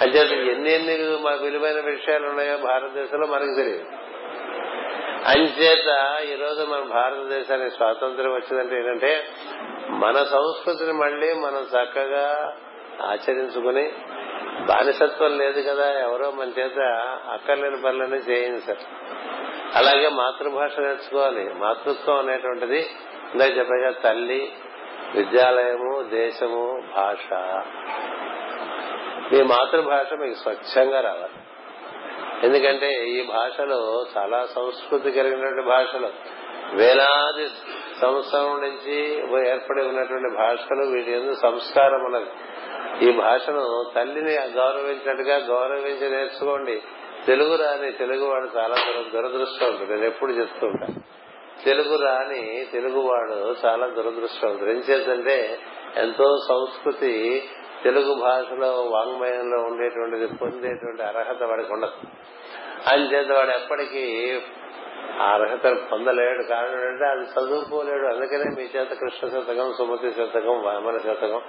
అంచేత 0.00 0.56
ఎన్ని 0.56 0.74
ఎన్ని 0.74 0.94
విలువైన 1.42 1.80
విషయాలు 1.80 2.28
ఉన్నాయో 2.28 2.58
భారతదేశంలో 2.58 3.26
మనకు 3.26 3.54
తెలియదు. 3.56 3.84
అంచేత 5.26 6.18
ఈ 6.28 6.34
రోజు 6.34 6.62
మన 6.62 6.80
భారతదేశానికి 6.80 7.70
స్వాతంత్ర్యం 7.70 8.32
వచ్చిందంటే 8.32 8.76
ఏంటంటే 8.76 9.24
మన 9.88 10.16
సంస్కృతిని 10.16 10.92
మళ్ళీ 10.92 11.34
మనం 11.34 11.62
చక్కగా 11.62 12.56
ఆచరించుకుని 13.02 13.92
బానిసత్వం 14.64 15.38
లేదు 15.38 15.60
కదా 15.60 16.00
ఎవరో 16.00 16.30
మన 16.30 16.48
చేత 16.48 16.78
అక్కర్లేని 17.32 17.82
పనులన్నీ 17.82 18.16
చేయించారు 18.16 18.84
అలాగే 19.74 20.08
మాతృభాష 20.08 20.78
నేర్చుకోవాలి. 20.78 21.54
మాతృత్వం 21.54 22.18
అనేటువంటిది 22.18 22.80
ఇందాక 23.32 23.56
చెప్పగా 23.58 23.90
తల్లి 23.90 24.52
విద్యాలయము 25.14 26.02
దేశము 26.02 26.82
భాష. 26.96 27.32
మీ 29.32 29.42
మాతృభాష 29.42 30.14
మీకు 30.14 30.34
స్వచ్ఛంగా 30.34 31.00
రావాలి. 31.00 31.45
ఎందుకంటే 32.42 33.04
ఈ 33.08 33.26
భాషలో 33.26 34.06
చాలా 34.16 34.46
సంస్కృతి 34.46 35.10
కలిగినటువంటి 35.10 35.68
భాషలు. 35.68 36.08
వేలాది 36.74 37.48
సంవత్సరం 38.00 38.60
నుంచి 38.60 39.18
ఏర్పడి 39.48 39.82
ఉన్నటువంటి 39.82 40.36
భాషలు 40.36 40.86
వీటి 40.86 41.12
ఎందుకు 41.12 41.40
సంస్కారం 41.40 42.04
ఉన్నది. 42.04 42.30
ఈ 43.04 43.12
భాషను 43.12 43.92
తల్లిని 43.94 44.32
గౌరవించినట్టుగా 44.32 45.36
గౌరవించి 45.36 46.10
నేర్చుకోండి. 46.10 46.82
తెలుగు 47.26 47.56
రాని 47.56 47.92
తెలుగు 47.92 48.26
వాడు 48.26 48.58
చాలా 48.58 48.76
దురదృష్టవంతుడు 49.14 49.88
నేను 49.88 50.04
ఎప్పుడు 50.04 50.32
చెప్తూ 50.32 50.66
ఉంటాను 50.66 51.16
తెలుగు 51.64 52.02
రాని 52.02 52.66
తెలుగువాడు 52.72 53.54
చాలా 53.66 53.86
దురదృష్టవంతుడు 53.86 54.70
ఏం 54.70 54.76
చేద్దంటే 54.76 55.58
ఎంతో 55.96 56.36
సంస్కృతి 56.48 57.44
తెలుగు 57.84 58.14
భాషలో 58.14 58.70
వాంగ్మయంలో 58.82 59.58
ఉండేటువంటిది 59.62 60.26
పొందేటువంటి 60.26 61.02
అర్హత 61.02 61.42
వాడికి 61.42 61.72
ఉండదు. 61.72 61.92
చేత 63.14 63.30
వాడు 63.32 63.50
ఎప్పటికీ 63.50 64.04
ఆ 65.20 65.24
అర్హత 65.24 65.66
పొందలేడు. 65.92 66.42
కారణం 66.42 66.72
ఏంటంటే 66.72 67.04
అది 67.04 67.24
చదువుకోలేడు. 67.36 68.06
అందుకనే 68.06 68.44
మీ 68.56 68.62
చేత 68.76 68.90
కృష్ణ 68.92 69.28
శతకం 69.28 69.72
సుమతి 69.78 70.10
శతకం 70.12 70.62
వామన 70.62 70.96
శతకం 70.98 71.40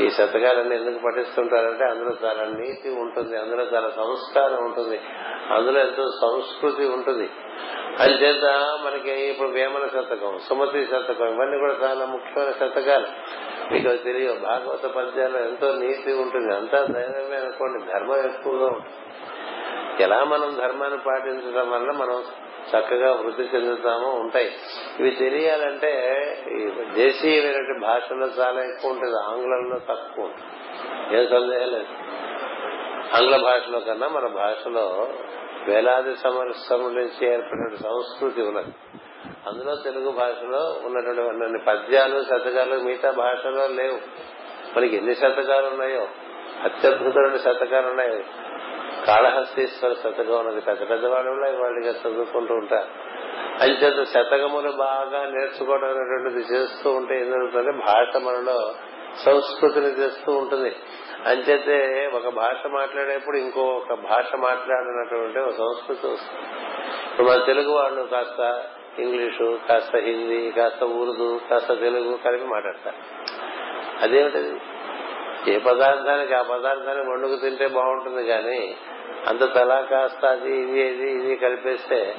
ఈ 0.00 0.10
శతకాలన్నీ 0.10 0.76
ఎందుకు 0.76 0.98
పఠిస్తుంటారంటే 1.06 1.84
అందులో 1.84 2.12
చాలా 2.24 2.44
నీతి 2.44 2.88
ఉంటుంది 2.88 3.38
అందులో 3.38 3.64
చాలా 3.64 3.88
సంస్కారం 3.88 4.64
ఉంటుంది 4.64 5.00
అందులో 5.50 5.80
ఎంతో 5.80 6.04
సంస్కృతి 6.22 6.88
ఉంటుంది. 6.88 7.30
చేత 8.24 8.44
మనకి 8.84 9.10
ఇప్పుడు 9.10 9.48
వేమన 9.48 9.86
శతకం 9.86 10.38
సుమతి 10.48 10.84
శతకం 10.84 11.26
ఇవన్నీ 11.34 11.58
కూడా 11.58 11.90
చాలా 11.90 12.04
ముఖ్యమైన 12.04 12.50
శతకాలు. 12.50 13.06
మీకు 13.72 13.96
తెలియ 13.96 14.32
భాగవత 14.32 14.86
పద్యాల్లో 14.86 15.40
ఎంతో 15.40 15.72
నీతి 15.72 16.12
ఉంటుంది. 16.12 16.54
అంతా 16.54 16.78
దైవమే 16.78 17.36
అనుకోండి 17.36 17.84
ధర్మం 17.92 18.24
ఎక్కువగా 18.24 18.66
ఉంటుంది. 18.66 18.94
ఎలా 20.02 20.24
మనం 20.24 20.58
ధర్మాన్ని 20.60 20.98
పాటించడం 20.98 21.70
వల్ల 21.70 21.90
మనం 21.90 22.22
చక్కగా 22.76 23.12
వృద్ధి 23.12 23.42
చెందుతామో 23.42 24.10
ఉంటాయి. 24.10 24.52
ఇవి 25.00 25.10
తెలియాలంటే 25.10 25.92
దేశీయమైన 26.94 27.80
భాషలో 27.82 28.26
చాలా 28.26 28.64
ఎక్కువ 28.64 28.90
ఉంటుంది 28.90 29.16
ఆంగ్లంలో 29.16 29.78
తక్కువ 29.78 30.24
ఉంటుంది. 30.24 31.20
ఏం 31.20 31.28
సందేహం 31.28 31.70
లేదు. 31.70 31.86
ఆంగ్ల 33.16 33.36
భాషలో 33.42 33.80
కన్నా 33.80 34.08
మన 34.08 34.26
భాషలో 34.26 35.08
వేలాది 35.68 36.16
సంవత్సరం 36.16 36.94
నుంచి 36.94 37.26
ఏర్పడిన 37.26 37.76
సంస్కృతి 37.76 38.42
ఉన్నది. 38.42 39.00
అందులో 39.46 39.74
తెలుగు 39.74 40.10
భాషలో 40.10 40.80
ఉన్నటువంటి 40.84 41.64
పద్యాలు 41.64 42.22
శతకాలు 42.22 42.74
మిగతా 42.74 43.10
భాషలో 43.10 43.66
లేవు. 43.66 43.98
మనకి 44.76 44.96
ఎన్ని 44.96 45.14
శతకాలు 45.14 45.66
ఉన్నాయో? 45.66 46.08
అత్యద్భుతమైన 46.64 47.36
శతకాలు 47.36 47.86
ఉన్నాయి. 47.86 48.24
కాళహస్తీశ్వర 49.06 49.92
శతకం 49.92 50.38
ఉన్నది. 50.38 50.60
పెద్ద 50.60 50.90
పెద్ద 50.90 51.06
వాళ్ళు 51.06 51.30
వాళ్ళకి 51.30 52.08
చదువుకుంటూ 52.08 52.54
ఉంటారు. 52.54 52.88
అంచేత 53.62 54.08
శతకములు 54.08 54.70
బాగా 54.72 55.24
నేర్చుకోవడం 55.24 55.84
అనేటువంటిది 55.84 56.54
చేస్తూ 56.54 56.92
ఉంటే 56.92 57.20
ఏం 57.20 57.30
జరుగుతుంది? 57.30 57.72
భాష 57.72 58.16
మనలో 58.16 58.74
సంస్కృతిని 59.24 59.86
చేస్తూ 59.86 60.32
ఉంటుంది. 60.32 60.76
అంచేతే 61.26 62.10
ఒక 62.14 62.28
భాష 62.28 62.66
మాట్లాడేప్పుడు 62.66 63.36
ఇంకొక 63.36 63.94
భాష 63.94 64.34
మాట్లాడినటువంటి 64.34 65.38
ఒక 65.38 65.50
సంస్కృతి 65.50 66.06
వస్తుంది. 66.06 66.42
ఇప్పుడు 67.10 67.26
మన 67.26 67.44
తెలుగు 67.46 67.72
వాళ్ళు 67.72 68.02
కాస్త 68.02 68.64
ఇంగ్లీషు 69.02 69.58
కాస్త 69.68 69.96
హిందీ 69.96 70.50
కాస్త 70.50 70.84
ఉర్దూ 70.84 71.40
కాస్త 71.50 71.80
తెలుగు 71.80 72.16
కలిపి 72.16 72.44
మాట్లాడతారు. 72.44 72.96
అదేమిటది 74.02 74.60
ఏ 75.54 75.58
పదార్థానికి 75.58 76.34
ఆ 76.34 76.42
పదార్థాన్ని 76.42 77.12
వండుకు 77.12 77.36
తింటే 77.36 77.66
బాగుంటుంది 77.66 78.26
కానీ 78.26 78.76
అంత 79.28 79.54
తలా 79.54 79.80
కాస్త 79.80 80.24
అది 80.24 80.60
ఇది 80.60 80.80
ఇది 80.80 81.12
ఇది 81.12 81.36
కలిపేస్తే 81.36 82.14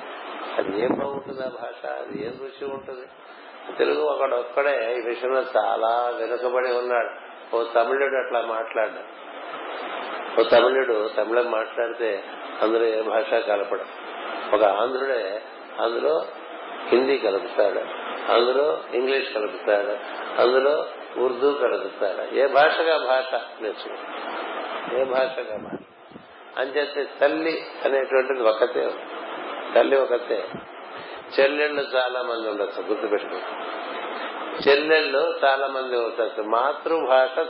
అది 0.58 0.82
ఏం 0.82 0.90
బాగుంటుంది 1.00 1.42
ఆ 1.42 1.50
భాష? 1.50 1.86
అది 1.86 2.26
ఏం 2.26 2.34
రుచి 2.42 2.72
ఉంటుంది? 2.72 3.08
తెలుగు 3.78 4.02
ఒకడు 4.02 4.36
ఒక్కడే 4.36 4.96
ఈ 4.98 5.02
విషయంలో 5.02 5.42
చాలా 5.58 6.14
వెనుకబడి 6.20 6.72
ఉన్నాడు. 6.78 7.30
ఓ 7.56 7.64
తమిళుడు 7.64 8.26
అట్లా 8.26 8.42
మాట్లాడు 8.42 9.30
ఓ 10.40 10.44
తమిళుడు 10.44 11.10
తమిళం 11.18 11.52
మాట్లాడితే 11.52 12.24
అందులో 12.62 12.86
ఏ 12.86 13.02
భాష 13.02 13.34
కలపడం. 13.34 13.86
ఒక 14.54 14.64
ఆంధ్రుడే 14.64 15.42
అందులో 15.80 16.26
హిందీ 16.90 17.18
కలుపుతాడు 17.18 17.80
అందులో 18.32 18.84
ఇంగ్లీష్ 18.94 19.34
కలుపుతాడు 19.34 19.92
అందులో 20.42 20.86
ఉర్దూ 21.18 21.52
కలుపుతాడు. 21.52 22.36
ఏ 22.36 22.48
భాషగా 22.48 22.98
భాష 22.98 23.40
నేర్చుకో 23.62 23.96
ఏ 24.98 25.04
భాషగా 25.04 25.58
భాష? 25.58 25.80
అంచేతే 26.58 27.08
తల్లి 27.22 27.62
అనేటువంటిది 27.86 28.44
ఒకతే 28.44 28.92
తల్లి 29.76 30.00
ఒకతే. 30.00 30.48
చెల్లెళ్ళు 31.40 31.82
చాలా 31.82 32.22
మంది 32.22 32.50
ఉండొచ్చు 32.50 32.88
గుర్తుపెట్టుకో. 32.88 33.38
చెల్లెళ్ళు 34.70 35.40
చాలా 35.46 35.68
మంది 35.68 35.98
ఉండొచ్చు. 35.98 36.44
మాతృభాష 36.44 37.46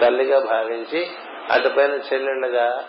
తల్లిగా 0.00 0.38
భావించి 0.38 1.06
అటుపైన 1.50 1.90
చెల్లెళ్ళుగా 1.90 2.88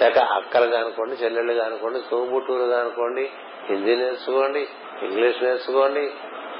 లేక 0.00 0.18
అక్కలుగా 0.18 0.80
అనుకోండి 0.80 1.14
చెల్లెళ్ళుగా 1.14 1.66
అనుకోండి 1.66 2.00
తోబుట్టూరుగా 2.10 2.80
అనుకోండి 2.80 3.30
హిందీ 3.66 3.96
నేర్చుకోండి 3.96 4.68
ఇంగ్లీష్ 5.02 5.42
నేర్చుకోండి 5.42 6.10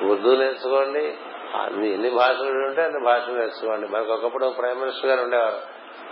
ఉర్దూ 0.05 0.37
నేర్చుకోండి. 0.37 1.15
అన్ని 1.55 1.93
ఎన్ని 1.93 2.11
భాషలు 2.11 2.51
ఉంటే 2.51 2.83
అన్ని 2.83 3.05
భాషలు 3.05 3.35
నేర్చుకోండి. 3.35 3.89
మనకు 3.89 4.13
ఒకప్పుడు 4.13 4.47
ప్రైమ్ 4.47 4.81
మినిస్టర్ 4.81 5.07
గారు 5.07 5.23
ఉండేవారు. 5.23 5.59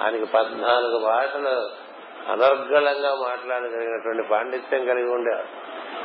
ఆయనకి 0.05 0.25
పద్నాలుగు 0.25 0.99
భాషలు 0.99 1.83
అనర్గళంగా 2.31 3.15
మాట్లాడగలిగినటువంటి 3.15 4.29
పాండిత్యం 4.29 4.87
కలిగి 4.87 5.11
ఉండేవారు. 5.11 5.49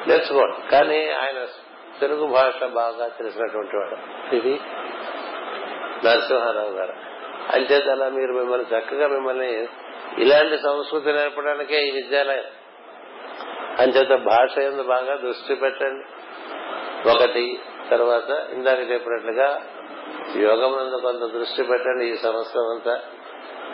నేర్చుకోండి. 0.10 0.70
కానీ 0.70 1.10
ఆయన 1.10 1.46
తెలుగు 2.00 2.26
భాష 2.28 2.64
బాగా 2.64 3.08
తెలిసినటువంటి 3.08 3.76
వాడు. 3.76 3.96
ఇది 4.36 4.60
నరసింహారావు 6.06 6.70
గారు. 6.70 6.94
అంచేత 7.54 7.88
అలా 7.88 8.10
మీరు 8.10 8.34
మిమ్మల్ని 8.34 8.78
చక్కగా 8.78 9.08
మిమ్మల్ని 9.08 9.68
ఇలాంటి 10.18 10.58
సంస్కృతి 10.58 11.14
నేర్పడానికే 11.14 11.88
ఈ 11.88 11.92
విద్యాలయం 11.92 12.44
అంచేత 13.80 14.20
భాష 14.20 14.58
ఎందు 14.58 14.84
బాగా 14.84 15.16
దృష్టి 15.16 15.56
పెట్టండి. 15.56 16.06
ఒకటి 17.10 17.60
తర్వాత 17.92 18.30
ఇందాక 18.54 18.80
చెప్పినట్లుగా 18.92 19.62
యోగం 20.36 21.00
కొంత 21.02 21.34
దృష్టి 21.34 21.64
పెట్టండి 21.64 22.06
ఈ 22.06 22.18
సంవత్సరం 22.18 22.64
అంతా. 22.64 23.02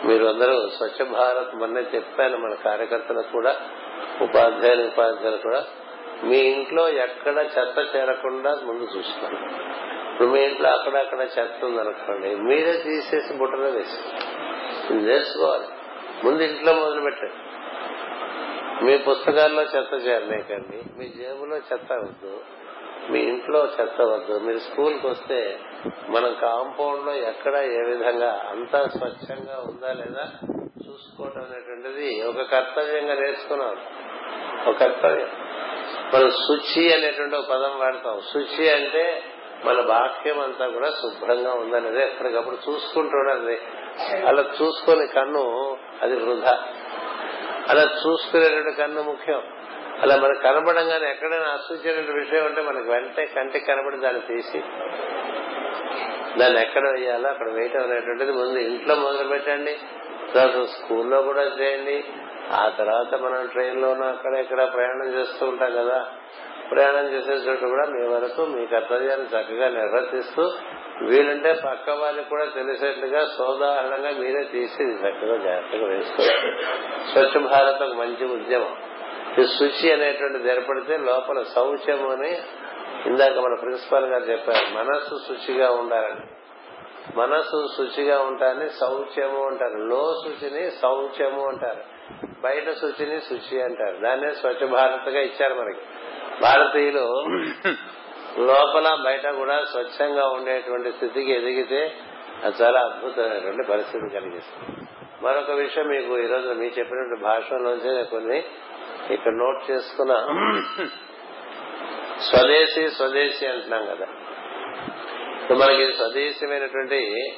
మీరు 0.04 0.24
అందరూ 0.24 0.68
స్వచ్ఛ 0.68 1.08
భారత్ 1.10 1.54
మొన్నే 1.54 1.80
చెప్పాను 1.94 2.36
మన 2.36 2.54
కార్యకర్తలకు 2.54 3.32
కూడా 3.32 3.56
ఉపాధ్యాయులు 4.20 4.82
ఉపాధ్యాయులు 4.86 5.40
కూడా. 5.40 5.64
మీ 6.24 6.36
ఇంట్లో 6.36 6.88
ఎక్కడ 6.88 7.38
చెత్త 7.38 7.96
చేరకుండా 7.96 8.60
ముందు 8.64 8.82
చూసుకోండి. 8.82 9.40
ఇప్పుడు 10.12 10.28
మీ 10.28 10.40
ఇంట్లో 10.40 10.68
అక్కడక్కడ 10.70 11.20
చెత్త 11.20 11.64
ఉందనుకోండి 11.64 12.34
మీరే 12.34 12.72
తీసేసి 12.72 13.38
బుట్టలో 13.38 13.68
వేసి 13.68 13.98
నేర్చుకోవాలి 14.94 15.66
ముందు 16.24 16.42
ఇంట్లో 16.42 16.72
మొదలు 16.72 17.00
పెట్టండి 17.00 17.34
మీ 18.82 18.98
పుస్తకాల్లో 18.98 19.62
చెత్త 19.62 20.06
చేరలేకండి. 20.06 20.82
మీ 20.98 21.08
జేబులో 21.08 21.56
చెత్త 21.56 21.92
వద్దు. 21.92 22.40
మీ 23.10 23.20
ఇంట్లో 23.20 23.68
చెత్త 23.80 24.00
వద్దు. 24.00 24.38
మీరు 24.38 24.58
స్కూల్కి 24.58 25.06
వస్తే 25.06 25.60
మన 26.08 26.28
కాంపౌండ్లో 26.28 27.14
ఎక్కడ 27.14 27.56
ఏ 27.56 27.78
విధంగా 27.78 28.44
అంతా 28.50 28.88
స్వచ్ఛంగా 28.88 29.64
ఉందా 29.66 29.92
లేదా 29.92 30.30
చూసుకోవటం 30.88 31.40
అనేటువంటిది 31.40 32.22
ఒక 32.22 32.50
కర్తవ్యంగా 32.50 33.14
నేర్చుకున్నాం. 33.14 33.76
ఒక 34.68 34.76
కర్తవ్యం. 34.80 35.28
మనం 36.14 36.30
శుచి 36.30 36.94
అనేటువంటి 36.94 37.36
ఒక 37.36 37.46
పదం 37.50 37.78
వాడతాం. 37.78 38.20
శుచి 38.32 38.74
అంటే 38.74 39.22
మన 39.64 39.80
వాక్యం 39.80 40.40
అంతా 40.40 40.68
కూడా 40.68 40.90
శుభ్రంగా 40.90 41.54
ఉందనేది. 41.54 42.02
ఎప్పటికప్పుడు 42.02 42.56
చూసుకుంటూ 42.70 43.18
ఉండాలి. 43.18 43.60
అలా 44.26 44.44
చూసుకొని 44.62 45.06
కన్ను 45.06 45.76
అది 46.02 46.16
వృధా. 46.16 46.68
అలా 47.68 47.82
చూసుకునేటువంటి 47.82 48.72
కన్ను 48.72 49.02
ముఖ్యం. 49.02 49.42
అలా 50.02 50.16
మనకు 50.16 50.42
కనబడంగానే 50.42 51.10
ఎక్కడైనా 51.10 51.44
అశుచైన 51.44 52.14
విషయం 52.14 52.44
ఉంటే 52.44 52.60
మనకు 52.60 52.90
వెంటనే 52.90 53.26
కంటికి 53.26 53.66
కనబడి 53.66 53.96
దాన్ని 53.96 54.20
తీసి 54.20 54.60
దాన్ని 56.38 56.60
ఎక్కడ 56.60 56.82
వేయాలో 56.88 57.28
అక్కడ 57.28 57.50
వేయటం 57.50 57.82
అనేటువంటిది 57.82 58.32
ముందు 58.32 58.58
ఇంట్లో 58.58 58.94
మొదలు 58.94 59.28
పెట్టండి. 59.28 59.78
తర్వాత 60.34 60.66
స్కూల్లో 60.68 61.22
కూడా 61.22 61.42
చేయండి. 61.42 62.04
ఆ 62.52 62.72
తర్వాత 62.78 63.14
మనం 63.14 63.46
ట్రైన్లోనూ 63.46 64.04
అక్కడ 64.04 64.34
ఇక్కడ 64.34 64.72
ప్రయాణం 64.74 65.14
చేస్తూ 65.14 65.46
ఉంటాం 65.46 65.72
కదా. 65.72 66.06
ప్రయాణం 66.74 67.06
చేసే 67.06 67.32
చోటు 67.32 67.66
కూడా 67.66 67.88
మీ 67.88 68.06
వరకు 68.06 68.44
మీ 68.44 68.66
కర్తవ్యాన్ని 68.66 69.26
చక్కగా 69.26 69.68
నిర్వర్తిస్తూ 69.68 70.52
వీలుంటే 71.02 71.52
పక్క 71.52 71.90
వాళ్ళకి 71.90 72.30
కూడా 72.30 72.44
తెలిసేట్లుగా 72.44 73.26
సోదాహరణంగా 73.38 74.10
మీరే 74.10 74.44
తీసి 74.44 74.82
చక్కగా 74.82 75.36
జాగ్రత్తగా 75.36 75.86
వేసుకోవాలి 75.86 76.62
స్వచ్ఛ 77.12 77.46
భారత్ 77.46 77.82
ఒక 77.82 77.94
మంచి 77.94 78.24
ఉద్యమం. 78.24 78.76
ఈ 79.38 79.44
శుచి 79.46 79.92
అనేటువంటిది 79.92 80.48
ఏర్పడితే 80.48 80.96
లోపల 80.96 81.42
శౌచము 81.42 82.12
అని 82.12 82.38
ఇందాక 83.06 83.38
మన 83.38 83.54
ప్రిన్సిపాల్ 83.54 84.04
గారు 84.04 84.22
చెప్పారు. 84.22 84.78
మనస్సు 84.78 85.20
శుచిగా 85.28 85.70
ఉండాలని. 85.70 86.26
మనస్సు 87.16 87.68
శుచిగా 87.76 88.20
ఉంటారని 88.20 88.70
శౌచ్యము 88.70 89.46
అంటారు. 89.46 89.78
లో 89.78 90.22
శుచిని 90.24 90.70
శౌచ్యము 90.70 91.48
అంటారు. 91.48 91.80
బయట 92.40 92.70
శుచిని 92.70 93.20
శుచి 93.20 93.62
అంటారు. 93.62 93.96
దాన్నే 93.96 94.30
స్వచ్ఛ 94.30 94.66
భారత్గా 94.66 95.20
ఇచ్చారు 95.20 95.54
మనకి. 95.54 95.80
భారతీయులు 96.40 97.24
లోపల 98.38 98.98
బయట 99.04 99.26
కూడా 99.26 99.64
స్వచ్ఛంగా 99.64 100.28
ఉండేటువంటి 100.28 100.92
స్థితికి 100.92 101.32
ఎదిగితే 101.32 101.96
అది 102.44 102.62
చాలా 102.62 102.80
అద్భుతమైనటువంటి 102.80 103.70
పరిస్థితి 103.70 104.08
కలిగిస్తుంది. 104.08 104.88
మరొక 105.22 105.50
విషయం 105.50 105.88
మీకు 105.88 106.18
ఈరోజు 106.18 106.48
మీ 106.48 106.66
చెప్పినటువంటి 106.66 107.22
భాషలోంచి 107.22 108.10
కొన్ని 108.10 108.42
ఇక్కడ 109.10 109.34
నోట్ 109.34 109.70
చేసుకున్న 109.70 110.16
స్వదేశీ 112.30 112.88
స్వదేశీ 112.88 113.46
అంటున్నాం 113.46 113.86
కదా. 113.86 114.06
ఇప్పుడు 115.40 115.58
మనకి 115.58 115.92
స్వదేశమైనటువంటి 115.92 117.30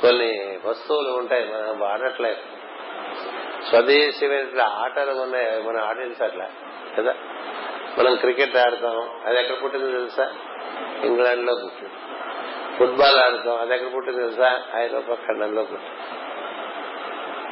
కొన్ని 0.00 0.60
వస్తువులు 0.64 1.10
ఉంటాయి 1.10 1.44
మనం 1.44 1.80
వాడట్లేదు. 1.80 2.38
స్వదేశమైనటువంటి 3.70 4.60
ఆటలు 4.60 5.22
ఉన్నాయి 5.22 5.62
మనం 5.62 5.84
ఆడించట్లే 5.84 6.48
కదా? 6.98 7.14
మనం 7.98 8.16
క్రికెట్ 8.16 8.56
ఆడతాం 8.56 9.10
అది 9.26 9.40
ఎక్కడ 9.40 9.64
పుట్టిందో 9.64 9.90
తెలుసా? 9.90 10.32
ఇంగ్లాండ్లో 11.04 11.54
పుట్టింది. 11.54 11.94
ఫుట్బాల్ 12.78 13.16
ఆడతాం 13.16 13.60
అది 13.60 13.74
ఎక్కడ 13.74 13.94
పుట్టింది 13.94 14.20
తెలుసా? 14.20 14.62
ఐరోపా 14.74 15.14
ఖండంలో 15.14 15.62
పుట్టింది. 15.62 16.24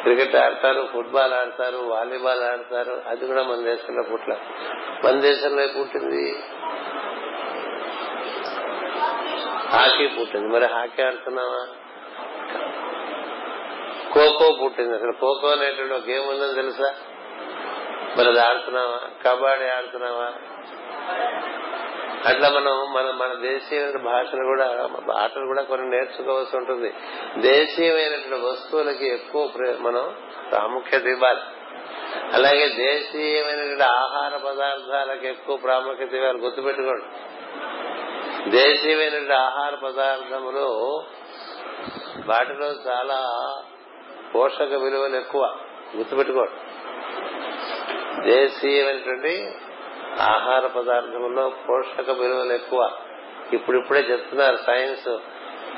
క్రికెట్ 0.02 0.36
ఆడతారు 0.36 0.88
ఫుట్బాల్ 0.92 1.32
ఆడతారు 1.32 1.76
వాలీబాల్ 1.76 2.42
ఆడతారు 2.42 3.02
అది 3.06 3.26
కూడా 3.26 3.42
మన 3.42 3.56
దేశంలో 3.56 4.02
పుట్ల 4.12 4.36
మన 5.04 5.20
దేశంలో 5.20 5.66
పుట్టింది? 5.66 6.36
హాకీ 9.68 10.06
పుట్టింది. 10.06 10.46
మరి 10.46 10.64
హాకీ 10.64 11.02
ఆడుతున్నావా? 11.02 11.66
ఖోఖో 14.14 14.58
పుట్టింది. 14.64 14.94
అసలు 14.94 15.12
ఖోఖో 15.12 15.48
అనేటువంటి 15.48 16.12
గేమ్ 16.12 16.28
ఉందని 16.28 16.54
తెలుసా? 16.54 16.94
మరి 18.16 18.28
అది 18.28 18.40
ఆడుతున్నావా? 18.40 19.00
కబడ్డీ 19.24 19.64
ఆడుతున్నావా? 19.64 20.32
అట్లా 22.26 22.48
మనం 22.48 22.92
మన 22.92 23.10
మన 23.10 23.34
దేశీయ 23.40 23.92
భాషను 23.92 24.44
కూడా 24.44 24.90
ఆటలు 25.22 25.46
కూడా 25.46 25.62
కొన్ని 25.62 25.90
నేర్చుకోవాల్సి 25.90 26.56
ఉంటుంది. 26.56 26.94
దేశీయమైనటువంటి 27.38 28.44
వస్తువులకి 28.46 29.06
ఎక్కువ 29.08 29.50
మనం 29.80 30.16
ప్రాముఖ్యత 30.50 31.06
ఇవ్వాలి. 31.06 31.40
అలాగే 32.32 32.68
దేశీయమైనటువంటి 32.68 33.82
ఆహార 33.82 34.36
పదార్థాలకు 34.36 35.26
ఎక్కువ 35.26 35.56
ప్రాముఖ్యత 35.56 36.14
ఇవ్వాలి. 36.14 36.38
గుర్తుపెట్టుకోండి. 36.38 37.04
దేశీయమైనటువంటి 38.50 39.32
ఆహార 39.32 39.74
పదార్థములు 39.74 41.02
వాటిలో 42.26 42.66
చాలా 42.66 43.44
పోషక 44.34 44.74
విలువలు 44.74 45.16
ఎక్కువ. 45.16 45.56
గుర్తుపెట్టుకోండి. 45.96 46.61
దేశీయమైనటువంటి 48.20 49.54
ఆహార 50.20 50.66
పదార్థంలో 50.66 51.48
పోషక 51.48 52.10
విలువలు 52.10 52.52
ఎక్కువ. 52.52 52.90
ఇప్పుడిప్పుడే 53.52 54.00
చెప్తున్నారు 54.00 54.56
సైన్స్. 54.56 55.18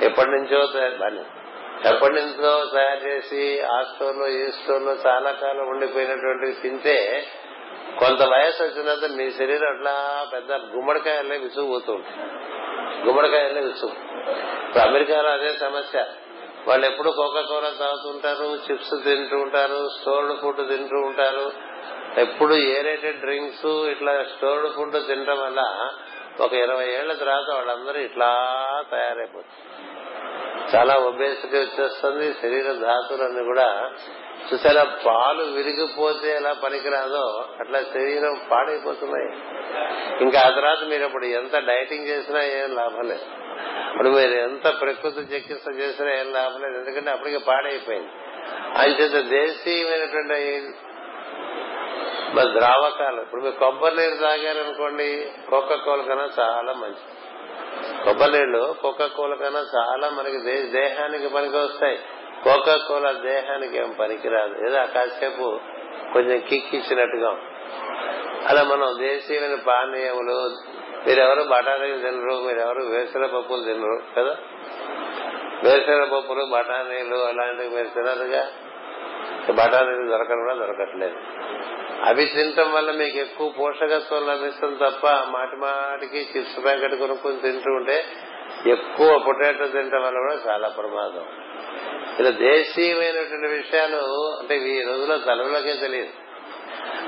ఎప్పటి 0.03 0.31
నుంచో 0.31 0.67
దాన్ని 0.67 1.21
ఎప్పటి 1.89 2.15
నుంచో 2.15 2.65
తయారు 2.65 3.09
చేసి 3.09 3.61
ఆ 3.61 3.83
స్టోర్లో 3.83 4.27
ఈ 4.27 4.47
స్టోర్లో 4.47 4.93
చాలా 4.93 5.31
కాలం 5.31 5.69
ఉండిపోయినటువంటి 5.69 6.61
తింటే 6.61 7.27
కొంత 7.99 8.23
వయసు 8.23 8.63
వచ్చినంత 8.63 9.17
మీ 9.17 9.31
శరీరం 9.31 9.77
అట్లా 9.77 10.27
పెద్ద 10.33 10.53
గుమ్మడికాయలే 10.53 11.39
విసుగుపోతూ 11.39 11.93
ఉంటుంది 11.93 12.33
గుమ్మడికాయలే 13.07 13.61
విసుగు. 13.61 13.93
ఇప్పుడు 14.67 14.89
అమెరికాలో 14.89 15.31
అదే 15.31 15.53
సమస్య. 15.53 16.07
వాళ్ళు 16.69 16.87
ఎప్పుడు 16.87 17.11
కోకా 17.11 17.41
కోలా 17.41 17.73
తాగుతుంటారు 17.81 18.59
చిప్స్ 18.71 19.05
తింటూ 19.05 19.37
ఉంటారు 19.37 19.89
స్టోర్డ్ 20.01 20.41
ఫుడ్ 20.43 20.69
తింటూ 20.69 20.97
ఉంటారు. 20.97 21.74
ఎప్పుడు 22.19 22.55
ఏరేటెడ్ 22.55 23.21
డ్రింక్స్ 23.21 23.67
ఇట్లా 23.67 24.23
స్టోర్డ్ 24.23 24.77
ఫుడ్ 24.77 25.07
తినడం 25.07 25.39
వల్ల 25.39 25.91
ఒక 26.41 26.53
ఇరవై 26.53 26.87
ఏళ్ళ 26.87 27.13
తర్వాత 27.13 27.55
వాళ్ళందరూ 27.55 28.01
ఇట్లా 28.01 28.29
తయారైపోతుంది 28.91 29.61
చాలా 30.77 30.95
ఒబేసిటీ 30.95 31.59
వచ్చేస్తుంది 31.59 32.35
శరీర 32.43 32.73
ధాతులన్నీ 32.73 33.45
కూడా. 33.45 33.91
చూసారా 34.53 34.85
పాలు 35.07 35.43
విరిగిపోతే 35.43 36.37
ఎలా 36.37 36.53
పనికిరాదో 36.53 37.49
అట్లా 37.61 37.83
శరీరం 37.83 38.41
పాడైపోతున్నాయి. 38.51 39.29
ఇంకా 40.25 40.41
ఆ 40.41 40.51
తర్వాత 40.51 40.85
మీరు 40.85 41.05
అప్పుడు 41.05 41.25
ఎంత 41.25 41.59
డైటింగ్ 41.59 42.09
చేసినా 42.09 42.43
ఏం 42.43 42.75
లాభం 42.75 43.09
లేదు. 43.09 43.27
ఇప్పుడు 43.93 44.09
మీరు 44.09 44.33
ఎంత 44.33 44.81
ప్రకృతి 44.81 45.21
చికిత్స 45.21 45.79
చేసినా 45.79 46.15
ఏం 46.15 46.33
లాభం 46.33 46.63
లేదు 46.63 46.85
ఎందుకంటే 46.85 47.11
అప్పటికే 47.11 47.39
పాడైపోయింది. 47.39 48.09
అంచేత 48.79 49.25
దేశీయమైనటువంటి 49.25 50.75
మరి 52.35 52.55
ద్రావకాలు. 52.55 53.21
ఇప్పుడు 53.21 53.41
మీరు 53.41 53.55
కొబ్బరి 53.55 53.97
నీరు 53.97 54.17
తాగారనుకోండి 54.17 55.33
కోకా 55.51 55.77
కోల 55.77 56.03
కన్నా 56.03 56.29
చాలా 56.39 56.73
మంచిది. 56.73 57.19
కొబ్బరి 58.05 58.33
నీళ్ళు 58.33 58.75
కోకా 58.83 59.07
కోల 59.07 59.35
కన్నా 59.35 59.61
చాలా 59.61 60.11
మనకి 60.11 60.39
దేహానికి 60.71 61.29
పనికి 61.29 61.57
వస్తాయి. 61.57 61.99
కోకా 62.45 62.77
కోల 62.77 63.13
దేహానికి 63.13 63.77
ఏం 63.79 63.97
పనికిరాదు. 64.01 64.67
ఏదో 64.67 64.87
కాసేపు 64.87 65.61
కొంచెం 66.13 66.41
కిక్ 66.49 66.75
ఇచ్చినట్టుగా 66.75 67.37
అలా 68.49 68.63
మనం 68.63 68.97
దేశీయమైన 68.99 69.55
పానీయములు 69.55 70.51
మీరెవరు 71.07 71.43
బఠానీలు 71.43 71.97
తినరు 71.97 72.35
మీరెవరు 72.35 72.83
వేసిన 72.83 73.27
పప్పులు 73.27 73.65
తినరు 73.65 74.01
కదా? 74.19 74.37
వేసిన 75.63 76.05
పప్పులు 76.05 76.45
బఠానీలు 76.45 77.17
అలాంటివి 77.17 77.69
మీరు 77.69 77.89
తినరుగా? 77.89 78.49
బఠానీలు 79.53 80.11
దొరకడం 80.11 80.39
కూడా 80.39 80.55
దొరకట్లేదు. 80.55 81.17
అవి 82.05 82.27
తినటం 82.27 82.73
వల్ల 82.73 82.91
మీకు 82.91 83.19
ఎక్కువ 83.19 83.49
పోషకత్వం 83.49 84.27
లభిస్తుంది 84.27 84.79
తప్ప 84.79 85.07
మాటి 85.07 85.57
మాటికి 85.57 86.29
చిప్స్ 86.37 86.65
ప్యాకెట్ 86.65 86.95
కొనుక్కొని 86.95 87.37
తింటూ 87.37 87.73
ఉంటే 87.73 88.05
ఎక్కువ 88.67 89.19
పొటాటో 89.27 89.67
తినటం 89.67 90.03
వల్ల 90.03 90.19
కూడా 90.19 90.53
చాలా 90.53 90.69
ప్రమాదం. 90.69 91.27
ఇలా 92.19 92.31
దేశీయమైనటువంటి 92.31 93.47
విషయాలు 93.47 94.37
అంటే 94.39 94.57
ఈ 94.57 94.83
రోజుల్లో 94.83 95.19
తలవులకే 95.19 95.75
తెలియదు. 95.75 96.11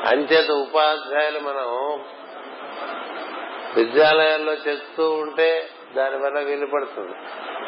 అంచేత 0.09 0.51
ఉపాధ్యాయులు 0.51 1.39
మనం 1.39 2.01
విద్యాలయాల్లో 3.77 4.53
చేస్తూ 4.53 5.11
ఉంటే 5.11 5.69
దానివల్ల 5.97 6.39
వీలు 6.39 6.67
పడుతుంది. 6.67 7.13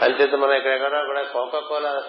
అంచేత 0.04 0.35
మనం 0.35 0.52
ఎక్కడెక్కడా 0.52 1.04
కూడా 1.04 1.22
కోకా 1.22 1.61
కోలా 1.61 2.02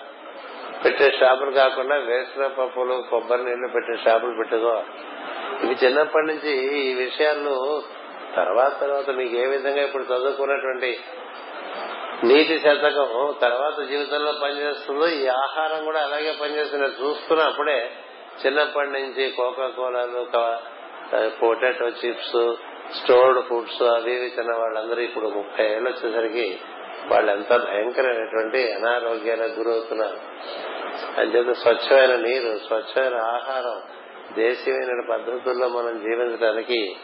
పెట్టే 0.83 1.11
షాపులు 1.19 1.51
కాకుండా 1.51 1.95
వేసిన 1.95 2.47
పప్పులు 2.47 3.03
కొబ్బరి 3.09 3.43
నీళ్ళు 3.43 3.67
పెట్టే 3.67 3.95
షాపులు 4.03 4.37
పెట్టుకోవాలి 4.37 4.87
ఇవి 5.65 5.85
చిన్నప్పటి 5.85 6.27
నుంచి 6.27 6.51
ఈ 6.77 6.93
విషయాలు 6.93 7.83
తర్వాత 8.35 8.79
తర్వాత 8.81 9.09
మీకు 9.09 9.35
ఏ 9.35 9.45
విధంగా 9.45 9.81
ఇప్పుడు 9.83 10.03
చదువుకున్నటువంటి 10.03 10.99
నీటి 12.23 12.59
శతకం 12.59 13.33
తర్వాత 13.41 13.87
జీవితంలో 13.87 14.31
పనిచేస్తుందో 14.31 15.07
ఈ 15.07 15.27
ఆహారం 15.27 15.85
కూడా 15.85 16.03
అలాగే 16.03 16.35
పనిచేస్తుంది. 16.41 16.85
చూస్తున్నప్పుడే 16.85 17.91
చిన్నప్పటి 18.45 18.89
నుంచి 18.89 19.31
కోకా 19.31 19.67
కోలాలు 19.67 20.25
పొటాటో 21.41 21.87
చిప్స్ 21.87 22.41
స్టోర్డ్ 22.97 23.39
ఫుడ్స్ 23.45 23.81
అవి 23.81 24.13
ఇవి 24.13 24.29
తిన్న 24.29 24.51
వాళ్ళందరూ 24.55 25.01
ఇప్పుడు 25.01 25.27
ముప్పై 25.27 25.65
ఏళ్ళు 25.65 25.89
వచ్చేసరికి 25.89 26.59
వాళ్ళు 27.11 27.31
ఎంత 27.31 27.49
భయంకరమైనటువంటి 27.49 28.73
అనారోగ్యాలకు 28.73 29.59
గురవుతున్నారు. 29.59 30.19
అంచేత 31.17 31.55
స్వచ్ఛమైన 31.55 32.15
నీరు 32.15 32.59
స్వచ్ఛమైన 32.67 33.21
ఆహారం 33.21 33.81
దేశీయమైన 34.33 35.12
పద్ధతుల్లో 35.12 35.67
మనం 35.67 35.99
జీవించడానికి 35.99 36.95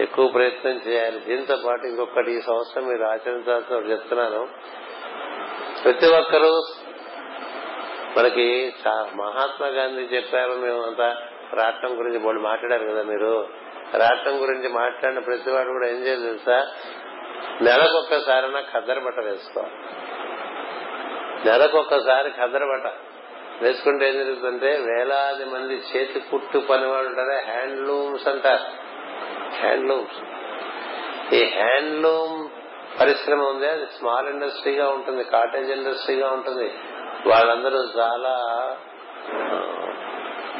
ఎక్కువ 0.00 0.28
ప్రయత్నం 0.28 0.80
చేయాలి. 0.86 1.18
దీంతో 1.18 1.56
పాటు 1.66 1.86
ఇంకొకటి 1.86 2.30
ఈ 2.32 2.40
సంవత్సరం 2.40 2.88
మీరు 2.88 3.02
ఆచరించాల్సిన 3.02 3.76
చెప్తున్నాను. 3.76 4.48
ప్రతి 5.84 6.06
ఒక్కరూ 6.06 6.64
మనకి 8.16 8.74
మహాత్మా 9.14 9.66
గాంధీ 9.66 10.02
చెప్పారు 10.02 10.52
మేము 10.52 10.82
అంతా 10.82 11.16
రాష్ట్రం 11.54 11.98
గురించి 11.98 12.18
వాళ్ళు 12.18 12.42
మాట్లాడారు 12.42 12.90
కదా 12.90 13.02
మీరు. 13.02 13.48
రాష్ట్రం 13.96 14.42
గురించి 14.42 14.68
మాట్లాడిన 14.68 15.18
ప్రతి 15.18 15.50
వాడు 15.50 15.68
కూడా 15.68 15.86
ఏం 15.86 15.96
చేయాలి 15.96 16.22
తెలుసా? 16.22 16.68
నెలకొక్కసారైనా 17.62 18.60
ఖద్దరు 18.60 19.00
బట్ట 19.00 19.20
వేసుకోవాలి. 19.20 19.72
నెలకొక్కసారి 21.48 22.30
ఖద్దరు 22.30 22.66
బట్ట 22.66 22.86
వేసుకుంటే 23.62 24.08
ఏం 24.08 24.14
జరుగుతుందంటే 24.14 24.66
వేలాది 24.66 25.44
మంది 25.44 25.74
చేతి 25.74 26.20
కుట్టు 26.20 26.58
పని 26.58 26.86
వాళ్ళు 26.86 27.10
ఉంటారే. 27.10 27.42
హ్యాండ్లూమ్స్ 27.46 28.28
అంటారు 28.28 28.64
హ్యాండ్లూమ్స్. 29.60 30.20
ఈ 31.34 31.44
హ్యాండ్లూమ్ 31.44 32.48
పరిశ్రమ 33.00 33.42
ఉంది. 33.42 33.68
అది 33.68 33.86
స్మాల్ 33.86 34.28
ఇండస్ట్రీగా 34.28 34.88
ఉంటుంది 34.88 35.24
కాటేజ్ 35.24 35.70
ఇండస్ట్రీగా 35.70 36.30
ఉంటుంది. 36.30 36.74
వాళ్ళందరూ 37.26 37.78
చాలా 37.98 38.34